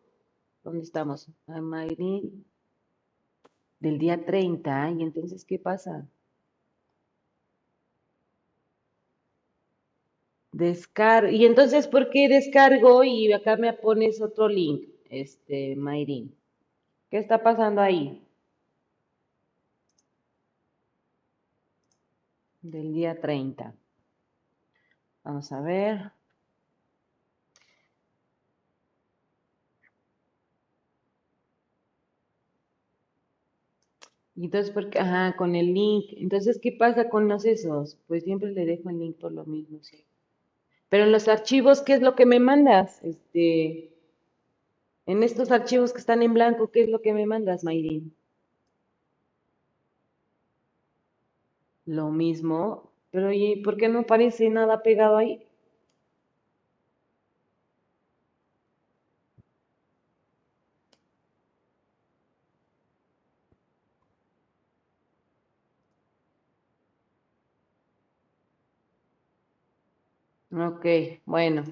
[0.64, 1.28] ¿Dónde estamos?
[1.48, 2.46] A Mayrin
[3.80, 4.92] del día 30.
[4.92, 6.08] ¿Y entonces qué pasa?
[10.52, 11.30] Descargo.
[11.32, 14.88] Y entonces, ¿por qué descargo y acá me pones otro link?
[15.10, 16.34] Este, Mayrin.
[17.10, 18.23] ¿Qué está pasando ahí?
[22.64, 23.76] del día 30.
[25.24, 26.12] Vamos a ver.
[34.36, 36.06] Y entonces, porque, ajá, con el link.
[36.18, 37.98] Entonces, ¿qué pasa con los esos?
[38.08, 40.06] Pues siempre le dejo el link por lo mismo, sí.
[40.90, 43.04] Pero en los archivos, ¿qué es lo que me mandas?
[43.04, 43.94] Este,
[45.06, 48.14] en estos archivos que están en blanco, ¿qué es lo que me mandas, Mayrin?
[51.86, 55.48] Lo mismo, pero ¿y por qué no aparece nada pegado ahí?
[70.52, 70.86] Ok,
[71.26, 71.64] bueno.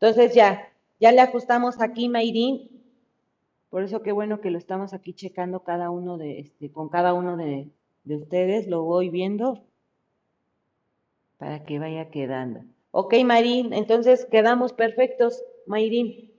[0.00, 2.68] Entonces ya, ya le ajustamos aquí, Mayrin.
[3.70, 7.14] Por eso qué bueno que lo estamos aquí checando cada uno de, este, con cada
[7.14, 7.70] uno de,
[8.04, 8.66] de ustedes.
[8.66, 9.64] Lo voy viendo
[11.38, 12.60] para que vaya quedando.
[12.92, 16.30] Ok, Mayrin, entonces quedamos perfectos, Mayrin.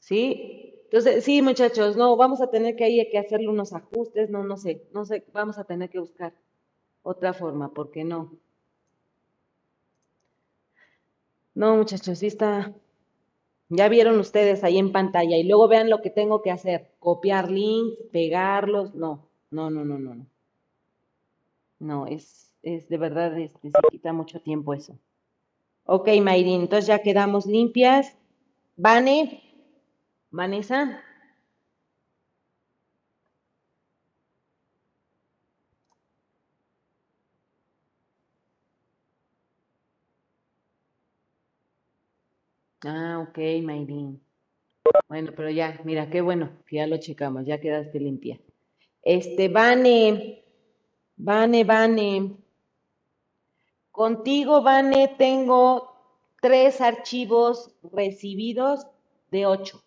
[0.00, 0.74] ¿Sí?
[0.84, 4.56] Entonces, sí, muchachos, no, vamos a tener que ahí que hacerle unos ajustes, no, no
[4.56, 6.32] sé, no sé, vamos a tener que buscar
[7.02, 8.32] otra forma, porque no.
[11.54, 12.72] No, muchachos, sí está.
[13.68, 16.92] Ya vieron ustedes ahí en pantalla y luego vean lo que tengo que hacer.
[16.98, 18.94] Copiar links, pegarlos.
[18.94, 20.14] No, no, no, no, no.
[20.14, 20.26] No,
[21.78, 24.98] no es, es de verdad, este, se quita mucho tiempo eso.
[25.84, 28.16] Ok, Mayrin, entonces ya quedamos limpias.
[28.76, 29.42] Vane,
[30.30, 31.02] Vanessa.
[42.88, 44.20] Ah, ok, Mayrin.
[45.08, 48.38] Bueno, pero ya, mira, qué bueno, ya lo checamos, ya quedaste limpia.
[49.02, 50.44] Este, Vane,
[51.16, 52.36] Vane, Vane.
[53.90, 55.96] Contigo, Vane, tengo
[56.40, 58.86] tres archivos recibidos
[59.32, 59.85] de ocho.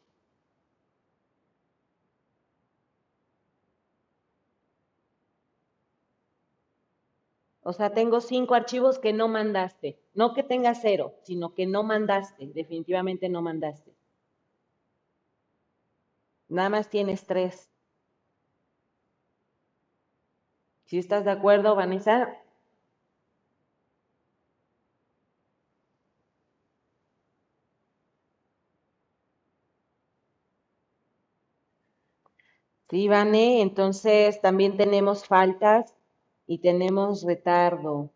[7.70, 9.90] O sea, tengo cinco archivos que no mandaste.
[10.20, 12.44] No que tengas cero, sino que no mandaste.
[12.60, 13.92] Definitivamente no mandaste.
[16.50, 17.70] Nada más tienes tres.
[20.84, 22.36] ¿Sí estás de acuerdo, Vanessa?
[32.90, 35.96] Sí, Vane, entonces también tenemos faltas
[36.50, 38.10] y tenemos retardo.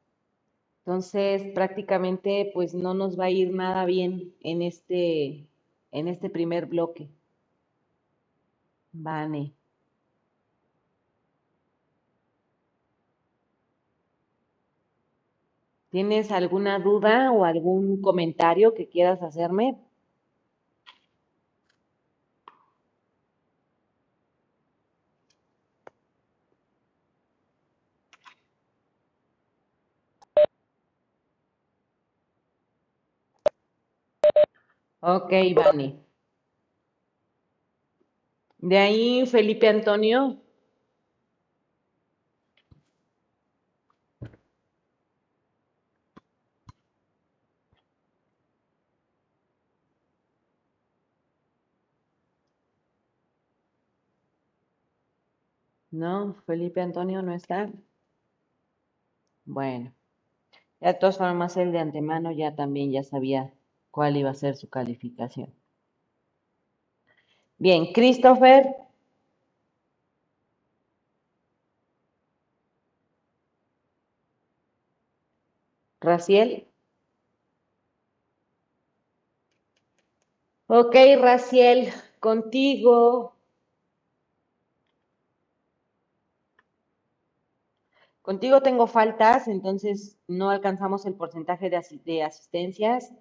[0.79, 5.45] Entonces, prácticamente, pues no nos va a ir nada bien en este,
[5.91, 7.09] en este primer bloque.
[8.91, 9.53] Vane.
[15.91, 19.77] ¿Tienes alguna duda o algún comentario que quieras hacerme?
[35.12, 35.88] Ok, Vani.
[38.58, 40.41] De ahí, Felipe Antonio.
[55.91, 57.72] No, Felipe Antonio no está.
[59.45, 59.93] Bueno,
[60.82, 63.54] ya de todas formas, él de antemano ya también ya sabía
[63.93, 65.53] cuál iba a ser su calificación.
[67.59, 68.75] Bien, Christopher.
[76.01, 76.67] Raciel.
[80.67, 83.35] Ok, Raciel, contigo.
[88.23, 93.13] Contigo tengo faltas, entonces no alcanzamos el porcentaje de, de asistencias.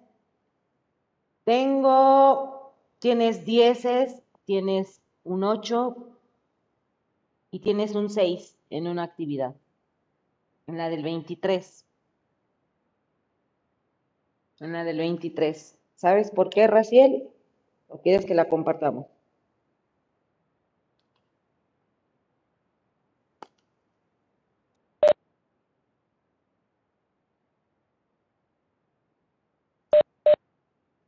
[1.43, 5.95] Tengo, tienes dieces, tienes un 8
[7.51, 9.55] y tienes un 6 en una actividad,
[10.67, 11.85] en la del 23.
[14.61, 15.77] En la del 23.
[15.95, 17.29] ¿Sabes por qué, Raciel?
[17.89, 19.12] ¿O quieres que la compartamos?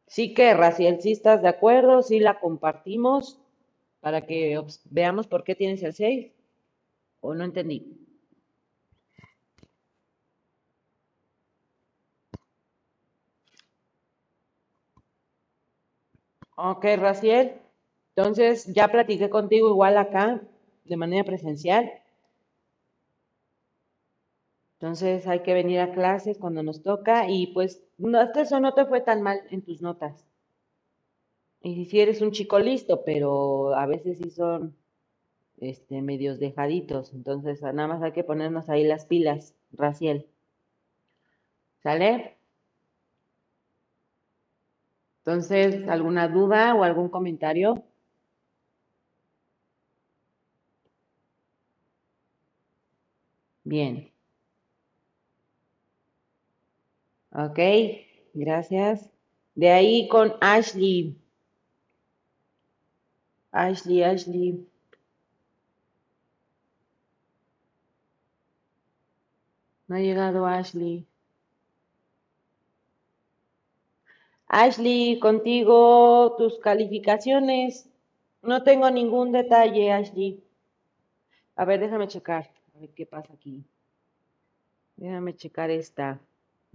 [0.07, 3.39] Sí que, Raciel, si estás de acuerdo, sí la compartimos
[4.01, 6.31] para que veamos por qué tienes el 6.
[7.21, 7.79] ¿O no entendí?
[16.57, 17.53] Ok, Raciel.
[18.15, 20.41] Entonces, ya platiqué contigo igual acá,
[20.83, 21.91] de manera presencial.
[24.79, 28.73] Entonces, hay que venir a clases cuando nos toca y pues, no, hasta eso no
[28.73, 30.25] te fue tan mal en tus notas.
[31.61, 34.75] Y si eres un chico listo, pero a veces sí son
[35.57, 37.13] este, medios dejaditos.
[37.13, 40.27] Entonces, nada más hay que ponernos ahí las pilas, Raciel.
[41.83, 42.35] ¿Sale?
[45.25, 47.83] Entonces, ¿alguna duda o algún comentario?
[53.65, 54.14] Bien.
[57.37, 57.59] Ok,
[58.33, 59.11] gracias.
[59.55, 61.17] De ahí con Ashley.
[63.51, 64.65] Ashley, Ashley.
[69.87, 71.05] No ha llegado Ashley.
[74.47, 77.89] Ashley, contigo tus calificaciones.
[78.41, 80.41] No tengo ningún detalle, Ashley.
[81.57, 82.49] A ver, déjame checar.
[82.75, 83.65] A ver qué pasa aquí.
[84.95, 86.21] Déjame checar esta.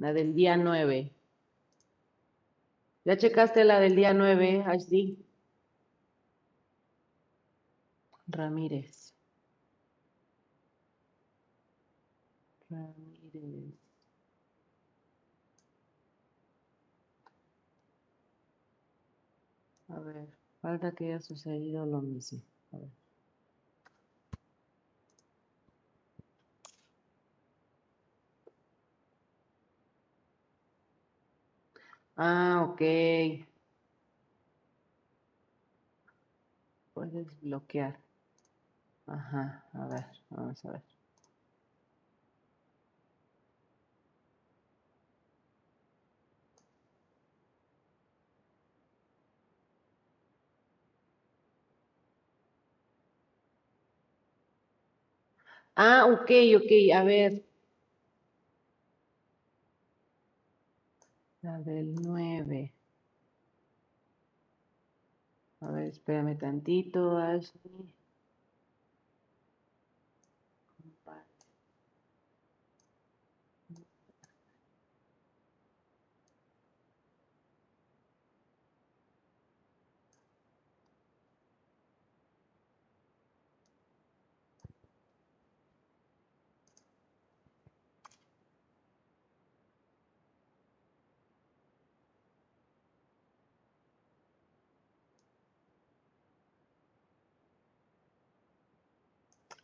[0.01, 1.13] La del día 9.
[3.05, 5.19] ¿Ya checaste la del día 9, Ashley?
[8.27, 9.13] Ramírez.
[12.71, 13.75] Ramírez.
[19.89, 20.29] A ver,
[20.63, 22.41] falta que haya sucedido lo mismo.
[22.73, 23.00] A ver.
[32.27, 32.81] Ah, ok.
[36.95, 37.99] Puedes bloquear.
[39.07, 40.83] Ajá, a ver, vamos a ver.
[55.77, 57.45] Ah, ok, ok, a ver.
[61.51, 62.73] La del 9.
[65.61, 67.93] A ver, espérame tantito, Ashley.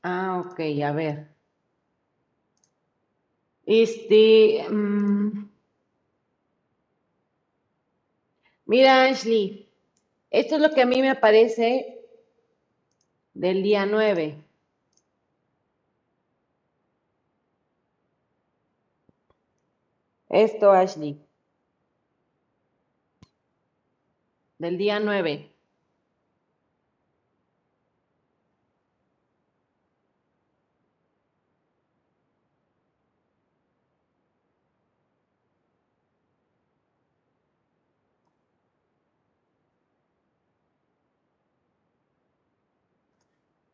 [0.09, 1.28] Ah, ok, a ver.
[3.66, 5.50] Este, mm,
[8.66, 9.68] mira, Ashley,
[10.30, 12.04] esto es lo que a mí me aparece
[13.34, 14.44] del día 9.
[20.28, 21.20] Esto, Ashley,
[24.59, 25.55] del día 9.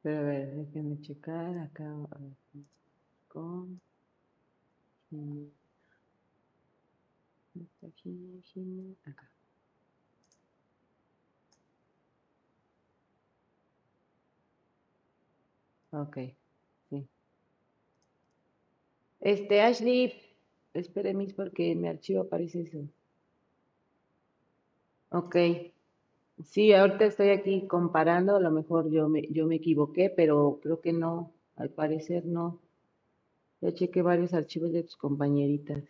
[0.02, 1.84] Pero a ver, déjenme checar acá.
[3.28, 3.80] Con.
[9.04, 9.30] Acá.
[15.92, 16.16] Ok,
[16.90, 17.08] sí.
[19.20, 20.12] Este, Ashley,
[20.74, 22.78] espere, mis, porque en mi archivo aparece eso.
[25.10, 25.36] Ok.
[26.44, 30.80] Sí, ahorita estoy aquí comparando, a lo mejor yo me, yo me equivoqué, pero creo
[30.80, 32.58] que no, al parecer no.
[33.60, 35.82] Ya chequé varios archivos de tus compañeritas.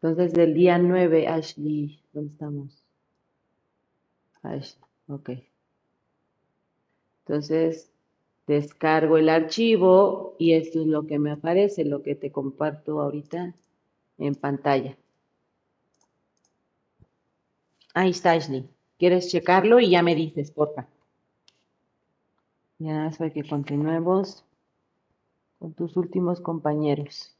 [0.00, 2.84] Entonces, del día 9, Ashley, ¿dónde estamos?
[4.42, 5.30] Ashley, ok.
[7.26, 7.90] Entonces,
[8.46, 13.54] descargo el archivo y esto es lo que me aparece, lo que te comparto ahorita
[14.18, 14.96] en pantalla.
[17.96, 18.68] Ahí está, Ashley.
[18.98, 19.80] ¿Quieres checarlo?
[19.80, 20.86] Y ya me dices, porfa.
[22.78, 24.44] Ya nada más para que continuemos
[25.58, 27.34] con tus últimos compañeros.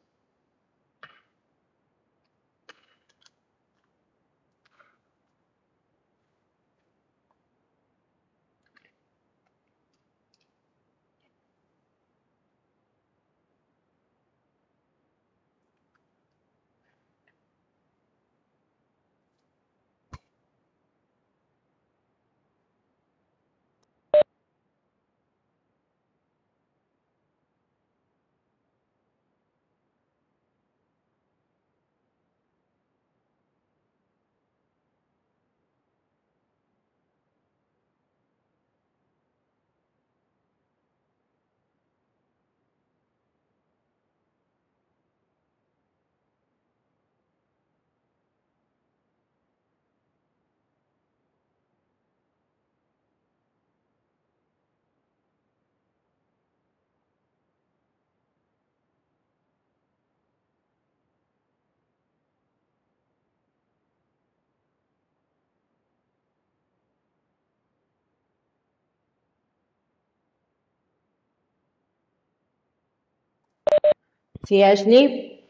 [74.46, 75.44] Sí, Ashley.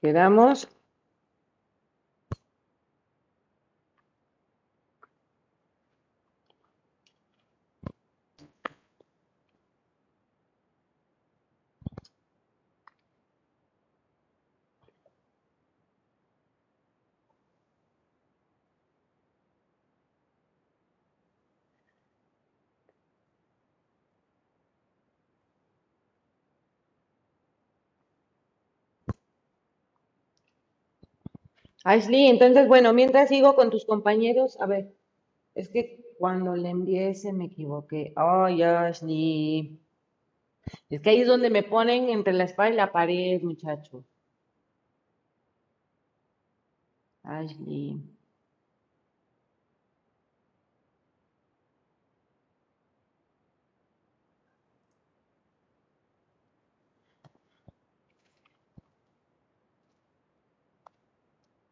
[0.00, 0.66] Quedamos.
[31.88, 34.92] Ashley, entonces, bueno, mientras sigo con tus compañeros, a ver,
[35.54, 38.12] es que cuando le envié ese me equivoqué.
[38.14, 39.80] Ay, Ashley.
[40.90, 44.04] Es que ahí es donde me ponen entre la espada y la pared, muchachos.
[47.22, 47.96] Ashley.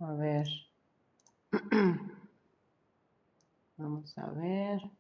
[0.01, 0.47] A ver.
[3.78, 4.95] Vamos a ver.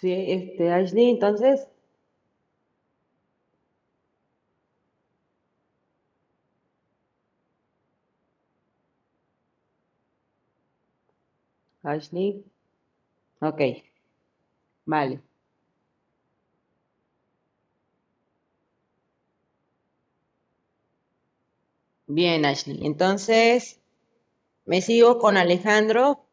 [0.00, 1.68] Sí, este, Ashley, entonces,
[11.84, 12.42] Ashley,
[13.40, 13.60] ok,
[14.86, 15.22] vale.
[22.08, 22.84] Bien, Ashley.
[22.84, 23.80] Entonces,
[24.66, 26.26] me sigo con Alejandro.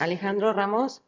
[0.00, 1.04] Alejandro Ramos.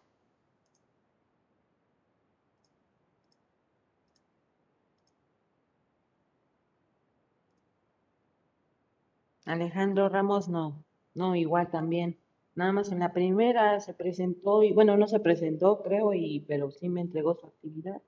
[9.51, 10.85] Alejandro Ramos no,
[11.15, 12.19] no, igual también.
[12.55, 16.71] Nada más en la primera se presentó y bueno, no se presentó, creo, y pero
[16.71, 18.01] sí me entregó su actividad.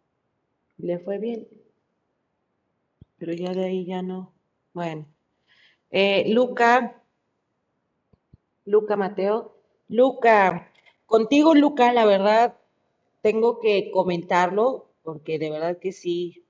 [0.78, 1.48] Le fue bien.
[3.18, 4.32] Pero ya de ahí ya no.
[4.72, 5.06] Bueno.
[5.90, 7.02] Eh, Luca,
[8.64, 9.56] Luca Mateo.
[9.88, 10.70] Luca,
[11.06, 12.56] contigo, Luca, la verdad,
[13.20, 16.41] tengo que comentarlo, porque de verdad que sí,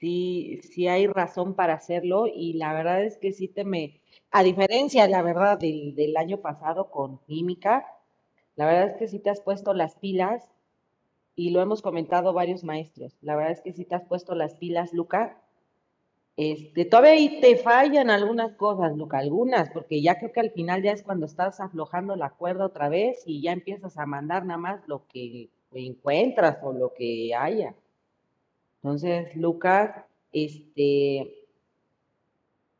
[0.00, 4.42] sí, sí hay razón para hacerlo, y la verdad es que sí te me, a
[4.42, 7.86] diferencia, la verdad, del, del año pasado con química,
[8.56, 10.50] la verdad es que sí te has puesto las pilas,
[11.36, 13.14] y lo hemos comentado varios maestros.
[13.20, 15.38] La verdad es que sí te has puesto las pilas, Luca.
[16.36, 20.82] Este, todavía ahí te fallan algunas cosas, Luca, algunas, porque ya creo que al final
[20.82, 24.58] ya es cuando estás aflojando la cuerda otra vez y ya empiezas a mandar nada
[24.58, 27.74] más lo que encuentras o lo que haya.
[28.82, 31.46] Entonces, Luca, este,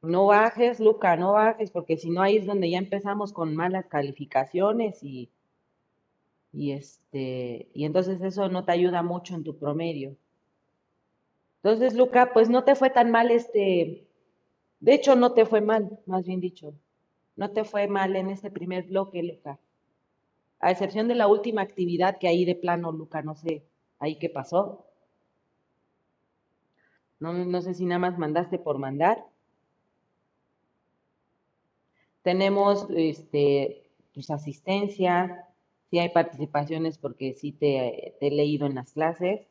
[0.03, 3.87] no bajes, Luca, no bajes, porque si no ahí es donde ya empezamos con malas
[3.87, 5.31] calificaciones y,
[6.53, 10.17] y este, y entonces eso no te ayuda mucho en tu promedio.
[11.63, 14.07] Entonces, Luca, pues no te fue tan mal este,
[14.81, 16.75] de hecho no te fue mal, más bien dicho,
[17.37, 19.59] no te fue mal en este primer bloque, Luca.
[20.61, 23.65] A excepción de la última actividad que ahí de plano, Luca, no sé,
[23.99, 24.86] ahí qué pasó.
[27.21, 29.27] No, no sé si nada más mandaste por mandar.
[32.23, 35.31] Tenemos este, tus asistencias,
[35.89, 39.47] si hay participaciones porque sí te, te he leído en las clases.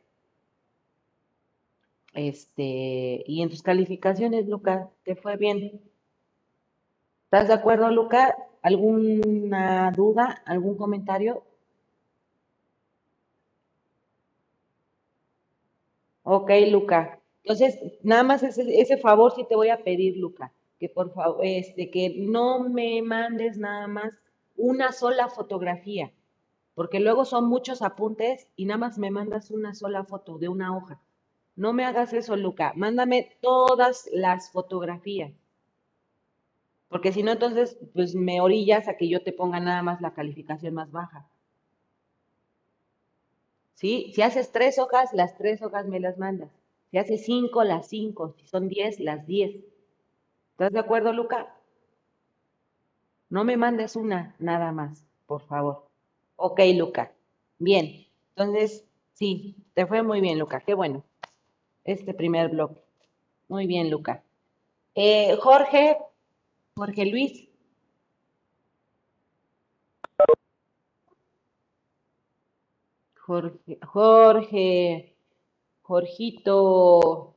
[2.15, 5.81] Este, y en tus calificaciones, Luca, ¿te fue bien?
[7.25, 8.35] ¿Estás de acuerdo, Luca?
[8.63, 10.41] ¿Alguna duda?
[10.45, 11.43] ¿Algún comentario?
[16.23, 17.21] Ok, Luca.
[17.45, 21.41] Entonces, nada más ese, ese favor sí te voy a pedir, Luca, que por favor,
[21.43, 24.13] este, que no me mandes nada más
[24.57, 26.11] una sola fotografía,
[26.73, 30.75] porque luego son muchos apuntes y nada más me mandas una sola foto de una
[30.75, 30.99] hoja.
[31.55, 32.73] No me hagas eso, Luca.
[32.75, 35.31] Mándame todas las fotografías.
[36.89, 40.15] Porque si no, entonces, pues me orillas a que yo te ponga nada más la
[40.15, 41.27] calificación más baja.
[43.75, 44.11] ¿Sí?
[44.15, 46.49] Si haces tres hojas, las tres hojas me las mandas.
[46.91, 48.35] Si haces cinco, las cinco.
[48.37, 49.63] Si son diez, las diez.
[50.51, 51.55] ¿Estás de acuerdo, Luca?
[53.29, 55.87] No me mandes una nada más, por favor.
[56.37, 57.11] Ok, Luca.
[57.59, 58.07] Bien.
[58.35, 60.61] Entonces, sí, te fue muy bien, Luca.
[60.61, 61.03] Qué bueno.
[61.83, 62.81] Este primer bloque.
[63.47, 64.23] Muy bien, Luca.
[64.95, 65.97] Eh, Jorge,
[66.75, 67.49] Jorge Luis.
[73.25, 75.14] Jorge, Jorge,
[75.87, 77.35] Jorgito.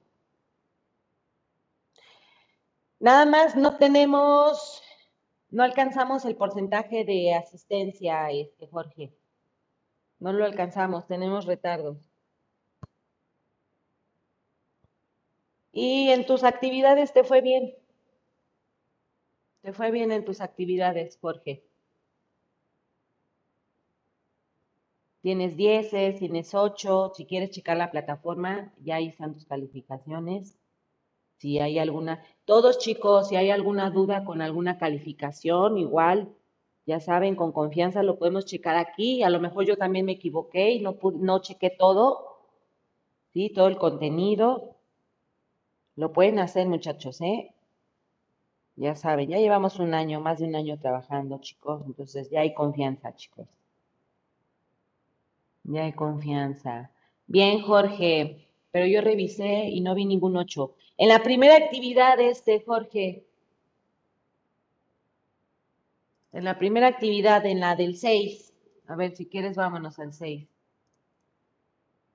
[2.98, 4.82] Nada más no tenemos,
[5.50, 9.12] no alcanzamos el porcentaje de asistencia, este, Jorge.
[10.18, 11.98] No lo alcanzamos, tenemos retardos.
[15.72, 17.74] Y en tus actividades te fue bien.
[19.60, 21.67] Te fue bien en tus actividades, Jorge.
[25.28, 27.12] Tienes 10, tienes 8.
[27.14, 30.56] Si quieres checar la plataforma, ya ahí están tus calificaciones.
[31.36, 36.34] Si hay alguna, todos chicos, si hay alguna duda con alguna calificación, igual,
[36.86, 39.22] ya saben, con confianza lo podemos checar aquí.
[39.22, 42.38] A lo mejor yo también me equivoqué y no, no chequé todo,
[43.34, 43.50] ¿sí?
[43.50, 44.76] Todo el contenido.
[45.94, 47.54] Lo pueden hacer, muchachos, ¿eh?
[48.76, 52.54] Ya saben, ya llevamos un año, más de un año trabajando, chicos, entonces ya hay
[52.54, 53.57] confianza, chicos.
[55.68, 56.90] Ya hay confianza.
[57.28, 60.74] Bien, Jorge, pero yo revisé y no vi ningún 8.
[60.96, 63.24] En la primera actividad, este, Jorge,
[66.32, 68.54] en la primera actividad, en la del 6,
[68.86, 70.48] a ver, si quieres, vámonos al 6.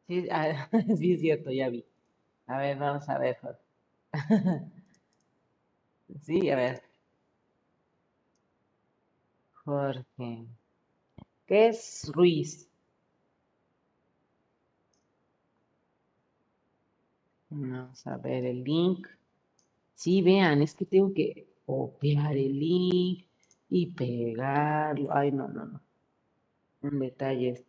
[0.08, 1.86] Sí, ah, sí, es cierto, ya vi.
[2.48, 3.62] A ver, vamos a ver, Jorge.
[6.22, 6.82] Sí, a ver.
[9.66, 10.46] Jorge.
[11.46, 12.70] ¿Qué es Ruiz?
[17.54, 19.08] Vamos a ver el link.
[19.96, 23.26] Sí, vean, es que tengo que copiar el link
[23.70, 25.10] y pegarlo.
[25.14, 25.82] Ay, no, no, no.
[26.84, 27.66] Un detalle.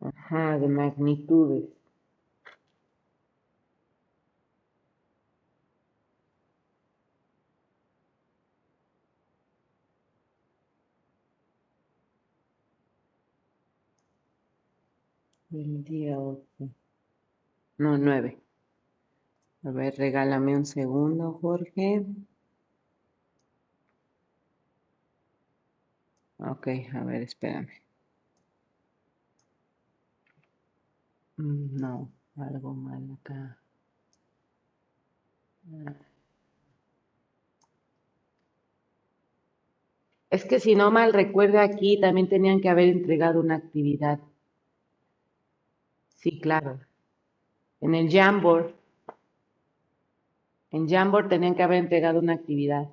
[0.00, 1.64] Ajá, de magnitudes.
[15.52, 16.68] El día 8.
[17.76, 18.38] No, 9.
[19.64, 22.06] A ver, regálame un segundo, Jorge.
[26.38, 27.68] Ok, a ver, espérame.
[31.36, 33.58] No, algo mal acá.
[40.30, 44.18] Es que si no mal recuerdo aquí, también tenían que haber entregado una actividad.
[46.22, 46.80] Sí, claro.
[47.82, 48.74] En el Jamboard.
[50.72, 52.88] En Jamboard tenían que haber entregado una actividad.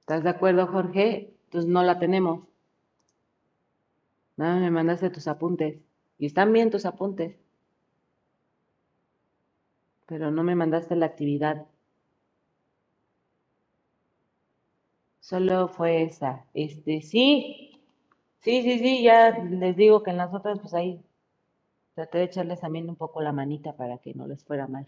[0.00, 1.34] ¿Estás de acuerdo, Jorge?
[1.44, 2.40] Entonces no la tenemos.
[4.36, 5.80] Nada, me mandaste tus apuntes.
[6.18, 7.34] Y están bien tus apuntes.
[10.06, 11.66] Pero no me mandaste la actividad.
[15.20, 16.44] Solo fue esa.
[16.52, 17.80] Este, sí.
[18.40, 21.02] Sí, sí, sí, ya les digo que en las otras, pues ahí
[21.94, 24.86] traté de echarles también un poco la manita para que no les fuera mal.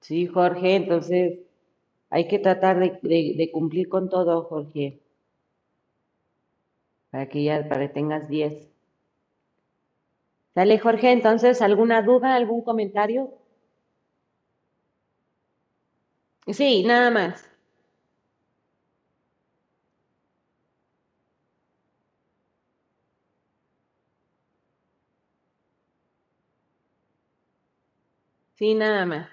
[0.00, 1.40] Sí, Jorge, entonces
[2.10, 5.00] hay que tratar de, de cumplir con todo, Jorge
[7.10, 8.54] para que ya para que tengas 10.
[10.56, 13.32] Dale, Jorge, entonces, ¿alguna duda, algún comentario?
[16.52, 17.44] Sí, nada más.
[28.56, 29.28] Sí, nada más.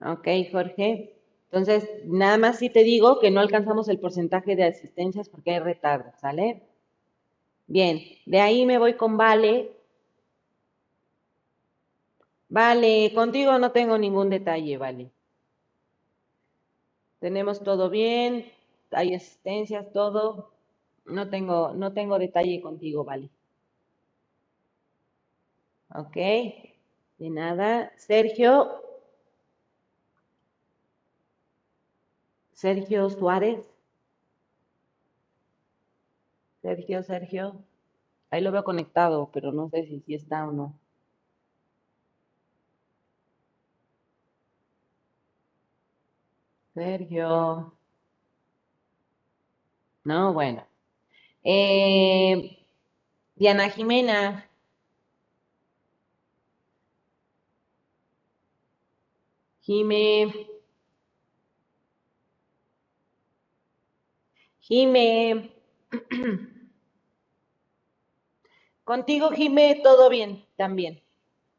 [0.00, 1.16] Ok, Jorge.
[1.46, 5.58] Entonces, nada más si te digo que no alcanzamos el porcentaje de asistencias porque hay
[5.58, 6.62] retardo, ¿sale?
[7.66, 9.70] Bien, de ahí me voy con Vale.
[12.48, 15.10] Vale, contigo no tengo ningún detalle, Vale.
[17.18, 18.52] Tenemos todo bien,
[18.92, 20.52] hay asistencias, todo.
[21.06, 23.30] No tengo, no tengo detalle contigo, Vale.
[26.00, 26.16] Ok,
[27.18, 27.92] de nada.
[27.96, 28.80] Sergio.
[32.54, 33.70] Sergio Suárez.
[36.62, 37.62] Sergio, Sergio.
[38.30, 40.74] Ahí lo veo conectado, pero no sé si sí está o no.
[46.74, 47.72] Sergio.
[50.04, 50.64] No, bueno.
[51.44, 52.58] Eh,
[53.36, 54.48] Diana Jimena.
[59.66, 60.32] Jime.
[64.60, 65.50] Jime.
[68.84, 71.02] Contigo, Jime, todo bien también.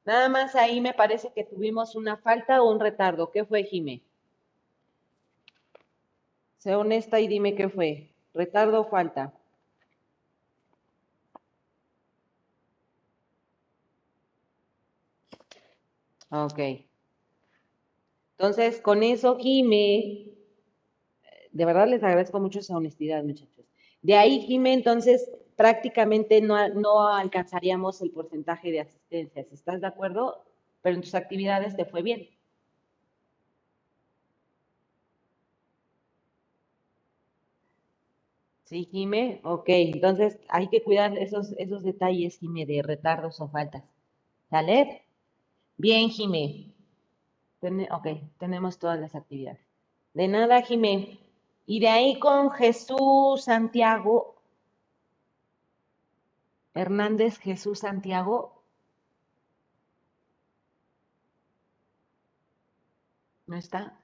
[0.06, 3.32] Nada más ahí me parece que tuvimos una falta o un retardo.
[3.32, 4.02] ¿Qué fue, Jime?
[6.58, 8.10] Sé honesta y dime qué fue.
[8.34, 9.32] ¿Retardo o falta?
[16.30, 16.60] Ok.
[18.38, 20.26] Entonces, con eso, Jime,
[21.52, 23.66] de verdad les agradezco mucho esa honestidad, muchachos.
[24.02, 29.48] De ahí, Jime, entonces prácticamente no, no alcanzaríamos el porcentaje de asistencias.
[29.52, 30.44] ¿Estás de acuerdo?
[30.82, 32.28] Pero en tus actividades te fue bien.
[38.66, 39.64] Sí, Jime, ok.
[39.70, 43.84] Entonces hay que cuidar esos, esos detalles, Jime, de retardos o faltas.
[44.50, 45.04] ¿Sale?
[45.78, 46.75] Bien, Jime.
[47.92, 48.08] Ok,
[48.38, 49.60] tenemos todas las actividades.
[50.14, 51.20] De nada, Jime.
[51.66, 54.36] Y de ahí con Jesús Santiago.
[56.74, 58.64] Hernández Jesús Santiago.
[63.48, 64.00] ¿No está?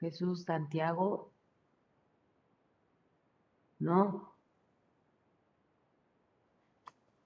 [0.00, 1.30] Jesús Santiago.
[3.78, 4.32] ¿No?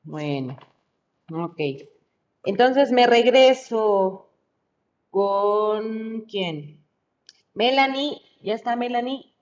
[0.02, 0.56] Bueno,
[1.32, 1.60] ok.
[2.44, 4.25] Entonces me regreso
[5.16, 6.84] con quién?
[7.54, 9.32] Melanie, ¿ya está Melanie?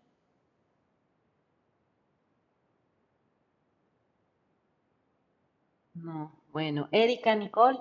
[5.95, 7.81] No, bueno, Erika, Nicole.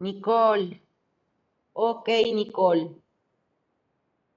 [0.00, 0.82] Nicole.
[1.74, 2.96] Ok, Nicole.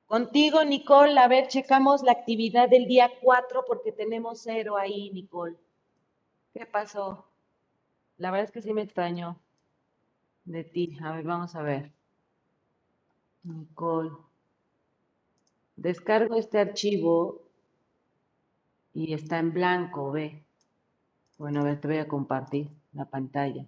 [0.10, 5.56] Contigo, Nicole, a ver, checamos la actividad del día 4 porque tenemos cero ahí, Nicole.
[6.52, 7.26] ¿Qué pasó?
[8.18, 9.40] La verdad es que sí me extraño
[10.46, 10.98] de ti.
[11.04, 11.92] A ver, vamos a ver.
[13.44, 14.10] Nicole.
[15.76, 17.44] Descargo este archivo
[18.96, 20.44] y está en blanco, ve.
[21.38, 23.64] Bueno, a ver, te voy a compartir la pantalla.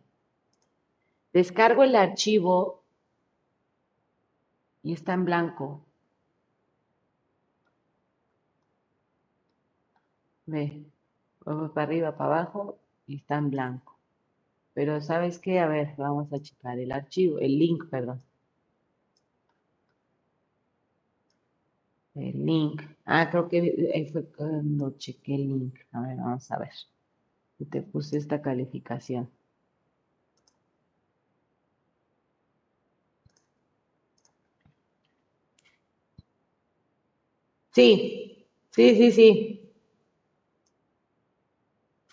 [1.33, 2.81] Descargo el archivo
[4.81, 5.85] y está en blanco.
[10.51, 10.63] Ve,
[11.45, 12.77] vamos para arriba, para abajo
[13.07, 13.97] y está en blanco.
[14.73, 15.59] Pero ¿sabes qué?
[15.59, 18.21] A ver, vamos a checar el archivo, el link, perdón.
[22.15, 22.81] El link.
[23.03, 25.75] Ah, creo que fue cuando chequé el link.
[25.91, 26.71] A ver, vamos a ver.
[27.71, 29.29] Te puse esta calificación.
[37.73, 39.60] Sí, sí, sí, sí.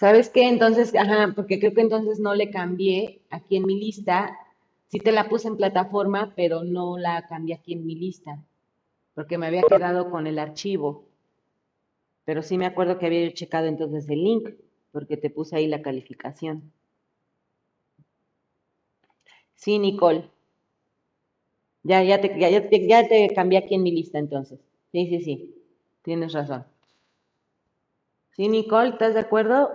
[0.01, 0.49] ¿Sabes qué?
[0.49, 4.39] Entonces, ajá, porque creo que entonces no le cambié aquí en mi lista.
[4.87, 8.43] Sí te la puse en plataforma, pero no la cambié aquí en mi lista,
[9.15, 11.07] porque me había quedado con el archivo.
[12.25, 14.51] Pero sí me acuerdo que había checado entonces el link,
[14.93, 16.71] porque te puse ahí la calificación.
[19.55, 20.31] Sí, Nicole.
[21.83, 24.61] Ya, ya te, ya, ya te cambié aquí en mi lista entonces.
[24.93, 25.55] Sí, sí, sí,
[26.03, 26.65] tienes razón.
[28.31, 29.69] Sí, Nicole, ¿estás de acuerdo?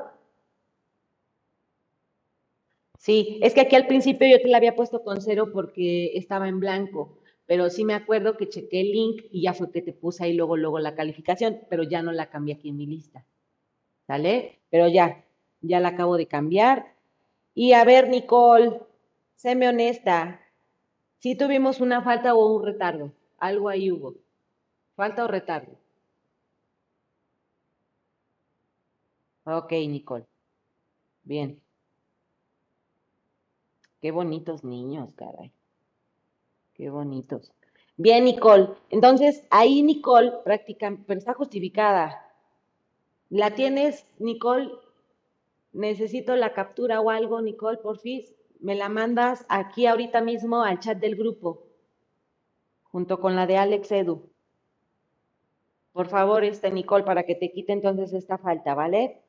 [3.03, 6.47] Sí, es que aquí al principio yo te la había puesto con cero porque estaba
[6.47, 9.91] en blanco, pero sí me acuerdo que chequé el link y ya fue que te
[9.91, 13.25] puse ahí luego, luego la calificación, pero ya no la cambié aquí en mi lista.
[14.07, 14.61] ¿Sale?
[14.69, 15.25] Pero ya,
[15.61, 16.95] ya la acabo de cambiar.
[17.55, 18.79] Y a ver, Nicole,
[19.35, 20.41] séme honesta.
[21.19, 24.15] Si tuvimos una falta o un retardo, algo ahí hubo.
[24.95, 25.77] ¿Falta o retardo?
[29.45, 30.25] Ok, Nicole.
[31.23, 31.62] Bien.
[34.03, 35.53] Qué bonitos niños, caray.
[36.73, 37.53] Qué bonitos.
[37.95, 38.71] Bien, Nicole.
[38.89, 42.21] Entonces, ahí Nicole practica, pero está justificada.
[43.29, 44.73] ¿La tienes, Nicole?
[45.71, 48.25] Necesito la captura o algo, Nicole, por fin.
[48.59, 51.63] Me la mandas aquí ahorita mismo al chat del grupo,
[52.83, 54.29] junto con la de Alex Edu.
[55.93, 59.22] Por favor, este Nicole, para que te quite entonces esta falta, ¿vale?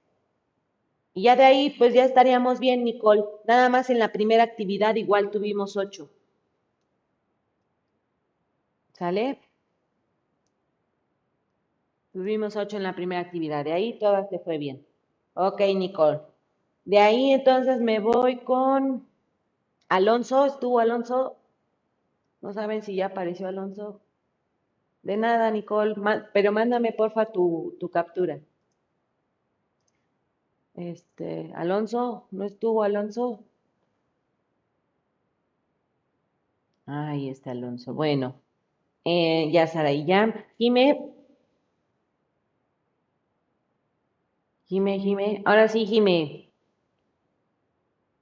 [1.15, 3.25] Y ya de ahí, pues ya estaríamos bien, Nicole.
[3.47, 6.11] Nada más en la primera actividad igual tuvimos ocho.
[8.93, 9.39] ¿Sale?
[12.13, 13.65] Tuvimos ocho en la primera actividad.
[13.65, 14.85] De ahí todas te fue bien.
[15.35, 16.21] Ok, Nicole.
[16.85, 19.07] De ahí entonces me voy con
[19.89, 20.47] Alonso.
[20.47, 21.37] ¿Estuvo Alonso?
[22.41, 24.01] No saben si ya apareció Alonso.
[25.03, 25.95] De nada, Nicole,
[26.33, 28.41] pero mándame porfa tu, tu captura.
[30.75, 33.41] Este, Alonso, ¿no estuvo Alonso?
[36.87, 37.93] Ahí está Alonso.
[37.95, 38.41] Bueno,
[39.05, 40.47] eh, ya Saraí, ya.
[40.59, 41.13] Jime.
[44.67, 45.43] Jime, Jime.
[45.47, 46.51] Ahora sí, Jime.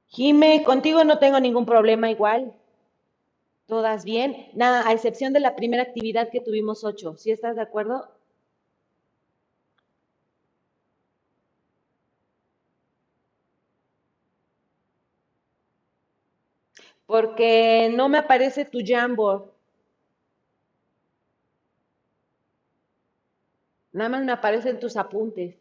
[0.07, 2.55] Jime, contigo no tengo ningún problema igual.
[3.67, 4.49] Todas bien.
[4.55, 7.17] Nada, a excepción de la primera actividad que tuvimos ocho.
[7.17, 8.09] ¿Sí estás de acuerdo?
[17.23, 19.45] Porque no me aparece tu Jamboard.
[23.93, 25.55] Nada más me aparecen tus apuntes.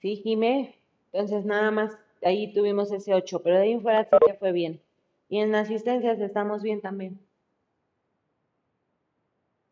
[0.00, 0.76] Sí, Jimé.
[1.12, 4.52] Entonces nada más ahí tuvimos ese 8, pero de ahí en fuera sí que fue
[4.52, 4.80] bien.
[5.28, 7.25] Y en asistencias estamos bien también.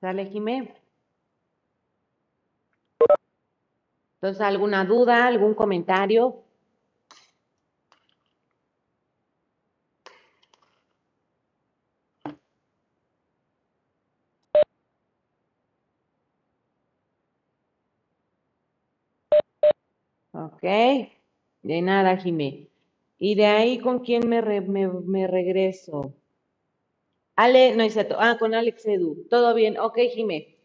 [0.04, 0.74] ¿Sale, Jimé?
[4.16, 6.44] Entonces, ¿alguna duda, algún comentario?
[20.32, 20.60] Ok,
[21.62, 22.68] de nada, Jimé.
[23.18, 26.12] Y de ahí, ¿con quién me, me, regreso?
[27.36, 29.26] Ale, no hice Ah, con Alex Edu.
[29.30, 29.78] Todo bien.
[29.78, 30.56] Ok, Jimé.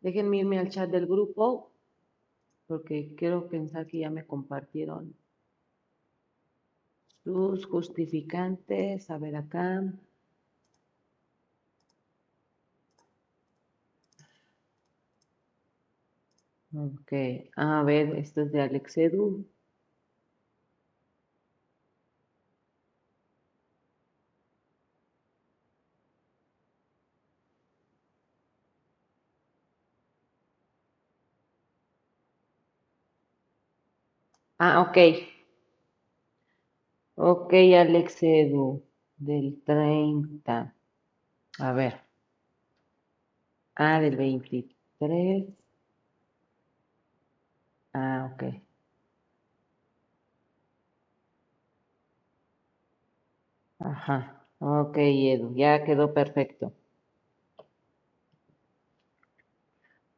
[0.00, 1.70] Déjenme irme al chat del grupo,
[2.66, 5.14] porque quiero pensar que ya me compartieron
[7.24, 9.10] sus justificantes.
[9.10, 9.82] A ver acá.
[16.74, 17.12] Ok,
[17.56, 19.46] a ver, esto es de Alex Edu.
[34.66, 34.96] Ah, ok.
[37.16, 38.82] Ok, Alex Edu,
[39.16, 40.74] del 30.
[41.58, 41.94] A ver.
[43.76, 45.44] Ah, del 23.
[47.94, 48.42] Ah, ok.
[53.80, 54.46] Ajá.
[54.60, 56.72] Ok, Edu, ya quedó perfecto.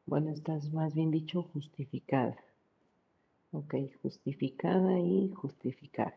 [0.07, 2.35] Bueno, estás más bien dicho justificada.
[3.55, 6.13] Ok, justificada y justificada.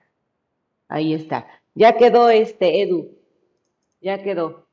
[0.89, 1.47] Ahí está.
[1.73, 3.17] Ya quedó este, Edu.
[4.01, 4.67] Ya quedó.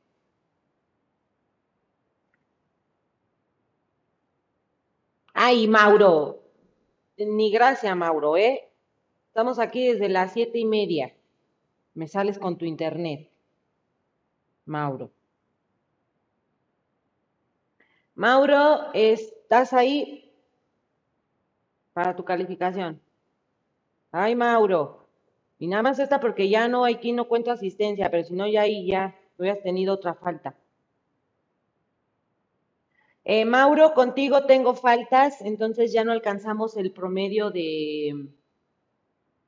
[5.32, 6.42] Ay, Mauro,
[7.16, 8.68] ni gracia, Mauro, ¿eh?
[9.28, 11.14] Estamos aquí desde las siete y media.
[11.94, 13.30] Me sales con tu internet.
[14.64, 15.12] Mauro.
[18.16, 20.25] Mauro, ¿estás ahí
[21.96, 23.00] para tu calificación?
[24.12, 25.08] Ay, Mauro.
[25.58, 28.60] Y nada más esta porque ya no, aquí no cuento asistencia, pero si no, ya
[28.60, 30.54] ahí ya hubieras tenido otra falta.
[33.24, 38.28] Eh, Mauro, contigo tengo faltas, entonces ya no alcanzamos el promedio de,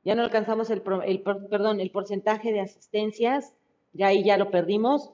[0.03, 3.53] ya no alcanzamos el, perdón, el porcentaje de asistencias,
[3.93, 5.13] ya ahí ya lo perdimos.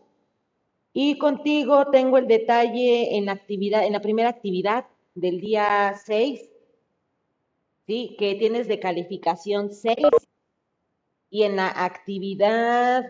[0.92, 6.53] Y contigo tengo el detalle en actividad, en la primera actividad del día 6,
[7.86, 8.16] ¿sí?
[8.18, 9.96] Que tienes de calificación 6.
[11.30, 13.04] Y en la actividad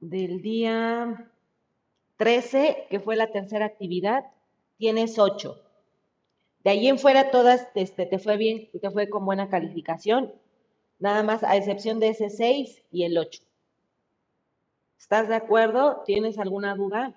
[0.00, 1.30] del día
[2.16, 4.24] 13, que fue la tercera actividad,
[4.76, 5.62] tienes 8.
[6.64, 10.32] De ahí en fuera todas este, te fue bien, te fue con buena calificación,
[10.98, 13.42] nada más a excepción de ese 6 y el 8.
[14.98, 16.02] ¿Estás de acuerdo?
[16.04, 17.14] ¿Tienes alguna duda?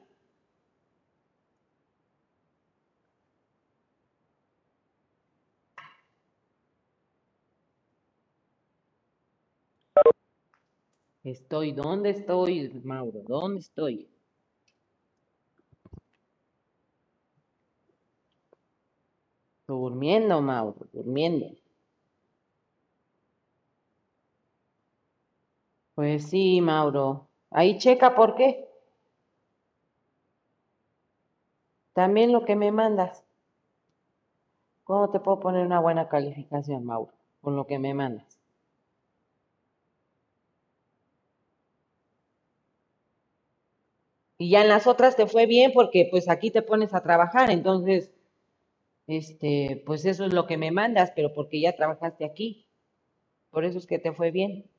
[11.24, 13.21] Estoy, ¿dónde estoy, Mauro?
[13.26, 14.09] ¿Dónde estoy?
[19.67, 21.47] Durmiendo, Mauro, durmiendo.
[25.95, 27.30] Pues sí, Mauro.
[27.49, 28.67] Ahí checa por qué.
[31.93, 33.24] También lo que me mandas.
[34.84, 37.13] ¿Cómo te puedo poner una buena calificación, Mauro?
[37.41, 38.42] Con lo que me mandas.
[44.43, 47.49] Y ya en las otras te fue bien porque pues aquí te pones a trabajar,
[47.49, 48.11] entonces
[49.07, 52.67] este, pues eso es lo que me mandas, pero porque ya trabajaste aquí.
[53.51, 54.69] Por eso es que te fue bien.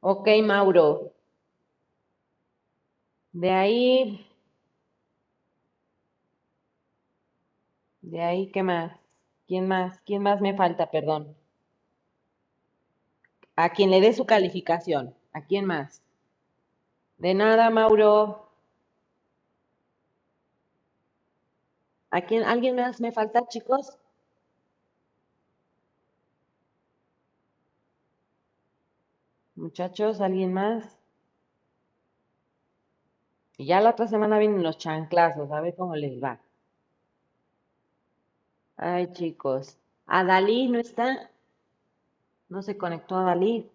[0.00, 1.12] Ok, Mauro.
[3.32, 4.24] De ahí,
[8.00, 8.92] De ahí, ¿qué más?
[9.48, 10.00] ¿Quién más?
[10.02, 10.88] ¿Quién más me falta?
[10.92, 11.36] Perdón.
[13.56, 15.16] A quien le dé su calificación.
[15.32, 16.00] ¿A quién más?
[17.18, 18.48] De nada, Mauro.
[22.10, 23.96] ¿A quién, ¿Alguien más me falta, chicos?
[29.56, 30.96] Muchachos, ¿alguien más?
[33.58, 36.40] Y ya la otra semana vienen los chanclazos, a ver cómo les va.
[38.78, 39.76] Ay, chicos.
[40.06, 41.30] ¿A Dalí no está?
[42.50, 43.70] ¿No se conectó a Dalí?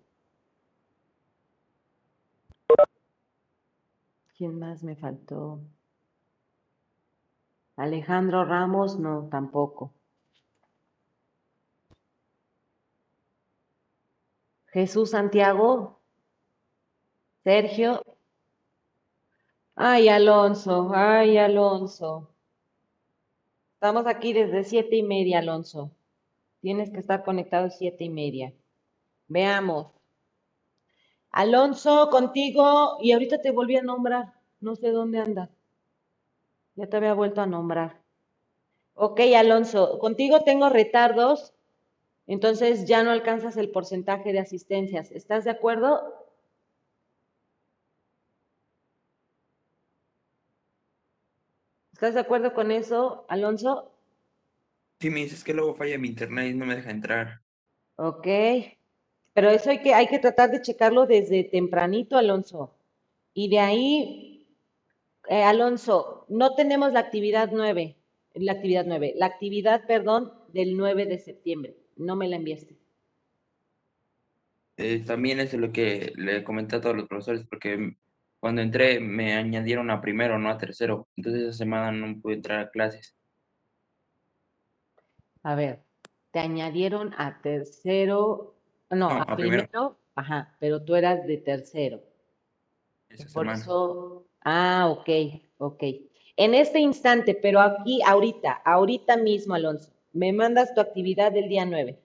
[4.36, 5.60] ¿Quién más me faltó?
[7.76, 9.94] Alejandro Ramos, no, tampoco.
[14.74, 16.00] Jesús Santiago,
[17.44, 18.02] Sergio.
[19.76, 22.30] Ay, Alonso, ay, Alonso.
[23.76, 25.92] Estamos aquí desde siete y media, Alonso.
[26.62, 28.54] Tienes que estar conectado siete y media.
[29.28, 29.93] Veamos.
[31.34, 34.36] Alonso, contigo, y ahorita te volví a nombrar.
[34.62, 35.50] No sé dónde andas.
[36.76, 38.02] Ya te había vuelto a nombrar.
[38.94, 41.54] Ok, Alonso, contigo tengo retardos,
[42.28, 45.12] entonces ya no alcanzas el porcentaje de asistencias.
[45.12, 46.24] ¿Estás de acuerdo?
[51.94, 53.92] ¿Estás de acuerdo con eso, Alonso?
[55.00, 57.42] Sí, me dices que luego falla mi internet y no me deja entrar.
[57.96, 58.28] Ok.
[59.34, 62.76] Pero eso hay que, hay que tratar de checarlo desde tempranito, Alonso.
[63.34, 64.48] Y de ahí,
[65.28, 67.96] eh, Alonso, no tenemos la actividad 9,
[68.36, 71.76] la actividad 9, la actividad, perdón, del 9 de septiembre.
[71.98, 72.78] No me la enviaste.
[74.78, 77.96] Eh, también es lo que le comenté a todos los profesores, porque
[78.40, 81.08] cuando entré me añadieron a primero, no a tercero.
[81.16, 83.16] Entonces esa semana no pude entrar a clases.
[85.44, 85.84] A ver,
[86.32, 88.53] te añadieron a tercero,
[88.96, 89.64] no, No, a a primero.
[89.64, 92.02] primero, ajá, pero tú eras de tercero.
[93.10, 93.54] Esa Por semana.
[93.60, 95.10] eso, ah, ok,
[95.58, 95.84] ok.
[96.36, 101.66] En este instante, pero aquí, ahorita, ahorita mismo, Alonso, me mandas tu actividad del día
[101.66, 102.00] 9.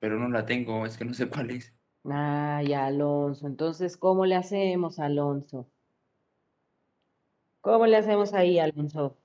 [0.00, 1.72] Pero no la tengo, es que no sé cuál es.
[2.04, 5.66] Ay, Alonso, entonces, ¿cómo le hacemos, Alonso?
[7.62, 9.16] ¿Cómo le hacemos ahí, Alonso?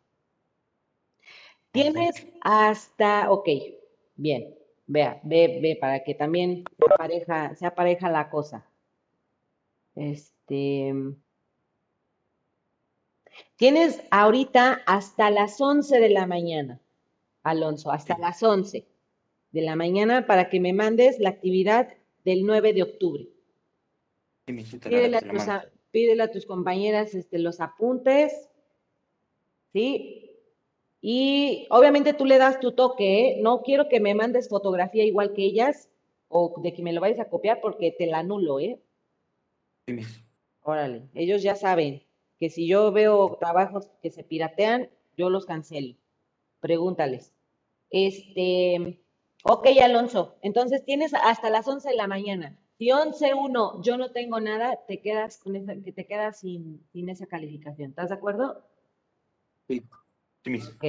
[1.71, 3.47] Tienes hasta, ok,
[4.15, 4.55] bien,
[4.89, 6.63] vea, ve, ve, para que también
[6.97, 8.65] pareja, sea pareja la cosa.
[9.95, 10.93] Este,
[13.55, 16.79] tienes ahorita hasta las 11 de la mañana,
[17.43, 18.21] Alonso, hasta Sí.
[18.21, 18.87] las 11
[19.51, 21.89] de la mañana para que me mandes la actividad
[22.25, 23.27] del 9 de octubre.
[24.47, 28.49] Sí, Pídele a tus, a- pídele a tus compañeras este, los apuntes,
[29.71, 30.28] ¿sí?
[31.01, 33.39] Y obviamente tú le das tu toque, ¿eh?
[33.41, 35.89] No quiero que me mandes fotografía igual que ellas
[36.27, 38.81] o de que me lo vayas a copiar porque te la anulo, ¿eh?
[39.87, 39.99] Sí.
[40.61, 42.03] Órale, ellos ya saben
[42.37, 45.95] que si yo veo trabajos que se piratean, yo los cancelo.
[46.59, 47.33] Pregúntales.
[47.89, 49.01] Este,
[49.43, 52.57] ok, Alonso, entonces tienes hasta las 11 de la mañana.
[52.77, 57.25] Si 11.1 yo no tengo nada, te quedas con esa, te quedas sin, sin esa
[57.25, 57.89] calificación.
[57.89, 58.63] ¿Estás de acuerdo?
[59.67, 59.81] Sí,
[60.45, 60.85] Ok,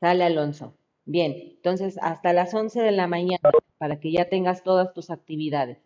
[0.00, 0.76] sale Alonso.
[1.04, 5.78] Bien, entonces hasta las 11 de la mañana para que ya tengas todas tus actividades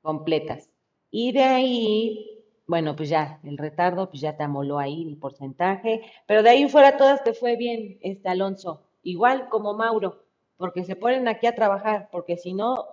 [0.00, 0.70] completas.
[1.10, 6.02] Y de ahí, bueno, pues ya, el retardo, pues ya te amoló ahí el porcentaje,
[6.26, 10.24] pero de ahí fuera todas te fue bien, este Alonso, igual como Mauro,
[10.56, 12.86] porque se ponen aquí a trabajar, porque si no,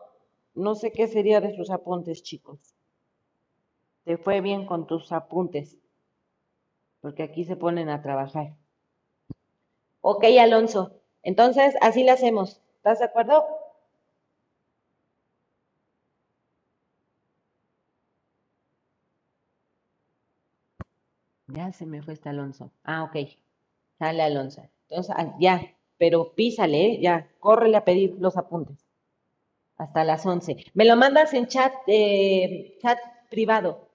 [0.54, 2.76] no sé qué sería de sus apuntes, chicos.
[4.04, 5.78] Te fue bien con tus apuntes,
[7.02, 8.56] porque aquí se ponen a trabajar.
[10.08, 10.92] Ok, Alonso,
[11.24, 13.44] entonces así le hacemos, ¿estás de acuerdo?
[21.48, 22.72] Ya se me fue este Alonso.
[22.84, 23.16] Ah, ok.
[23.98, 24.62] Sale Alonso.
[24.90, 27.00] Entonces, ah, ya, pero písale, ¿eh?
[27.02, 28.78] ya, córrele a pedir los apuntes.
[29.78, 30.58] Hasta las 11.
[30.76, 33.00] Me lo mandas en chat, eh, chat
[33.32, 33.90] privado.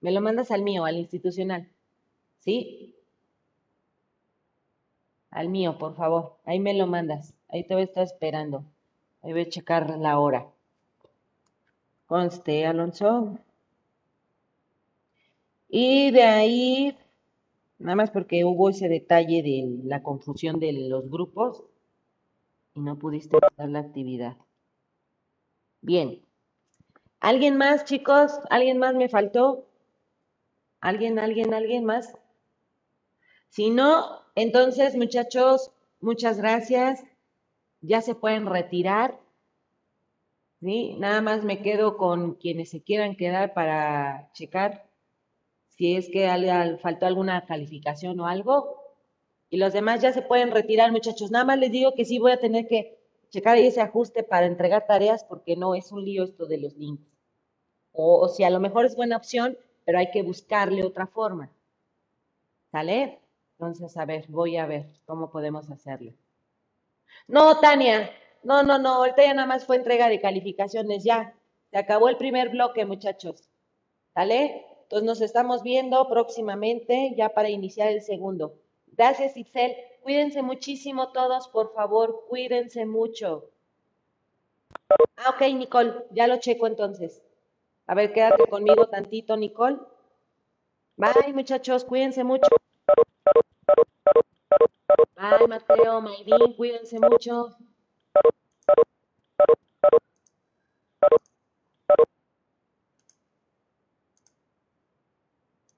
[0.00, 1.68] Me lo mandas al mío, al institucional.
[2.40, 2.95] ¿Sí?
[5.36, 6.38] Al mío, por favor.
[6.46, 7.34] Ahí me lo mandas.
[7.50, 8.64] Ahí te voy a estar esperando.
[9.20, 10.46] Ahí voy a checar la hora.
[12.06, 13.38] Conste, Alonso.
[15.68, 16.96] Y de ahí,
[17.78, 21.62] nada más porque hubo ese detalle de la confusión de los grupos
[22.72, 24.38] y no pudiste dar la actividad.
[25.82, 26.22] Bien.
[27.20, 28.40] ¿Alguien más, chicos?
[28.48, 29.66] ¿Alguien más me faltó?
[30.80, 32.16] ¿Alguien, alguien, alguien más?
[33.56, 35.70] Si no, entonces, muchachos,
[36.02, 37.02] muchas gracias.
[37.80, 39.18] Ya se pueden retirar.
[40.60, 40.94] ¿Sí?
[40.98, 44.90] Nada más me quedo con quienes se quieran quedar para checar
[45.70, 46.28] si es que
[46.82, 48.78] faltó alguna calificación o algo.
[49.48, 51.30] Y los demás ya se pueden retirar, muchachos.
[51.30, 52.98] Nada más les digo que sí voy a tener que
[53.30, 57.08] checar ese ajuste para entregar tareas porque no es un lío esto de los links.
[57.92, 59.56] O, o si a lo mejor es buena opción,
[59.86, 61.50] pero hay que buscarle otra forma.
[62.70, 63.22] ¿Sale?
[63.58, 66.12] Entonces, a ver, voy a ver cómo podemos hacerlo.
[67.26, 68.10] No, Tania,
[68.42, 71.34] no, no, no, ahorita ya nada más fue entrega de calificaciones, ya.
[71.70, 73.48] Se acabó el primer bloque, muchachos.
[74.14, 74.66] ¿Sale?
[74.82, 78.54] Entonces nos estamos viendo próximamente ya para iniciar el segundo.
[78.86, 79.74] Gracias, Itzel.
[80.02, 83.50] Cuídense muchísimo todos, por favor, cuídense mucho.
[85.16, 87.22] Ah, ok, Nicole, ya lo checo entonces.
[87.88, 89.78] A ver, quédate conmigo tantito, Nicole.
[90.96, 92.46] Bye, muchachos, cuídense mucho.
[95.30, 97.56] Bye, Mateo, Mayrin, cuídense mucho.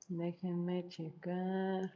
[0.08, 1.92] Déjenme checar.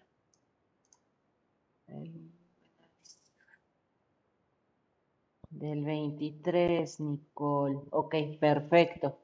[5.51, 7.81] Del 23, Nicole.
[7.91, 9.19] Ok, perfecto.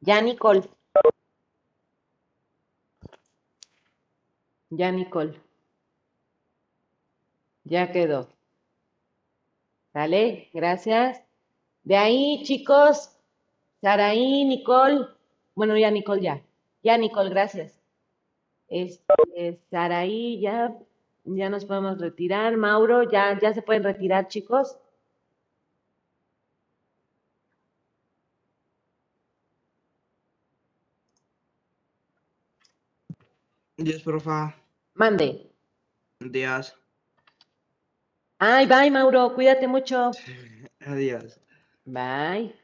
[0.00, 0.62] Ya, Nicole.
[4.70, 5.40] Ya, Nicole.
[7.68, 8.28] Ya quedó.
[9.92, 10.50] ¿Sale?
[10.52, 11.20] Gracias.
[11.82, 13.16] De ahí, chicos,
[13.80, 15.06] Saraí, Nicole.
[15.54, 16.42] Bueno, ya, Nicole, ya.
[16.82, 17.80] Ya, Nicole, gracias.
[18.68, 20.76] Este, Saraí, ya,
[21.24, 22.56] ya nos podemos retirar.
[22.56, 24.78] Mauro, ya, ya se pueden retirar, chicos.
[33.76, 34.54] Dios, profa.
[34.94, 35.50] Mande.
[36.20, 36.76] Días.
[38.38, 40.16] Ay, bye, Mauro, cuídate mucho.
[40.80, 41.40] Adiós.
[41.86, 42.54] Bye.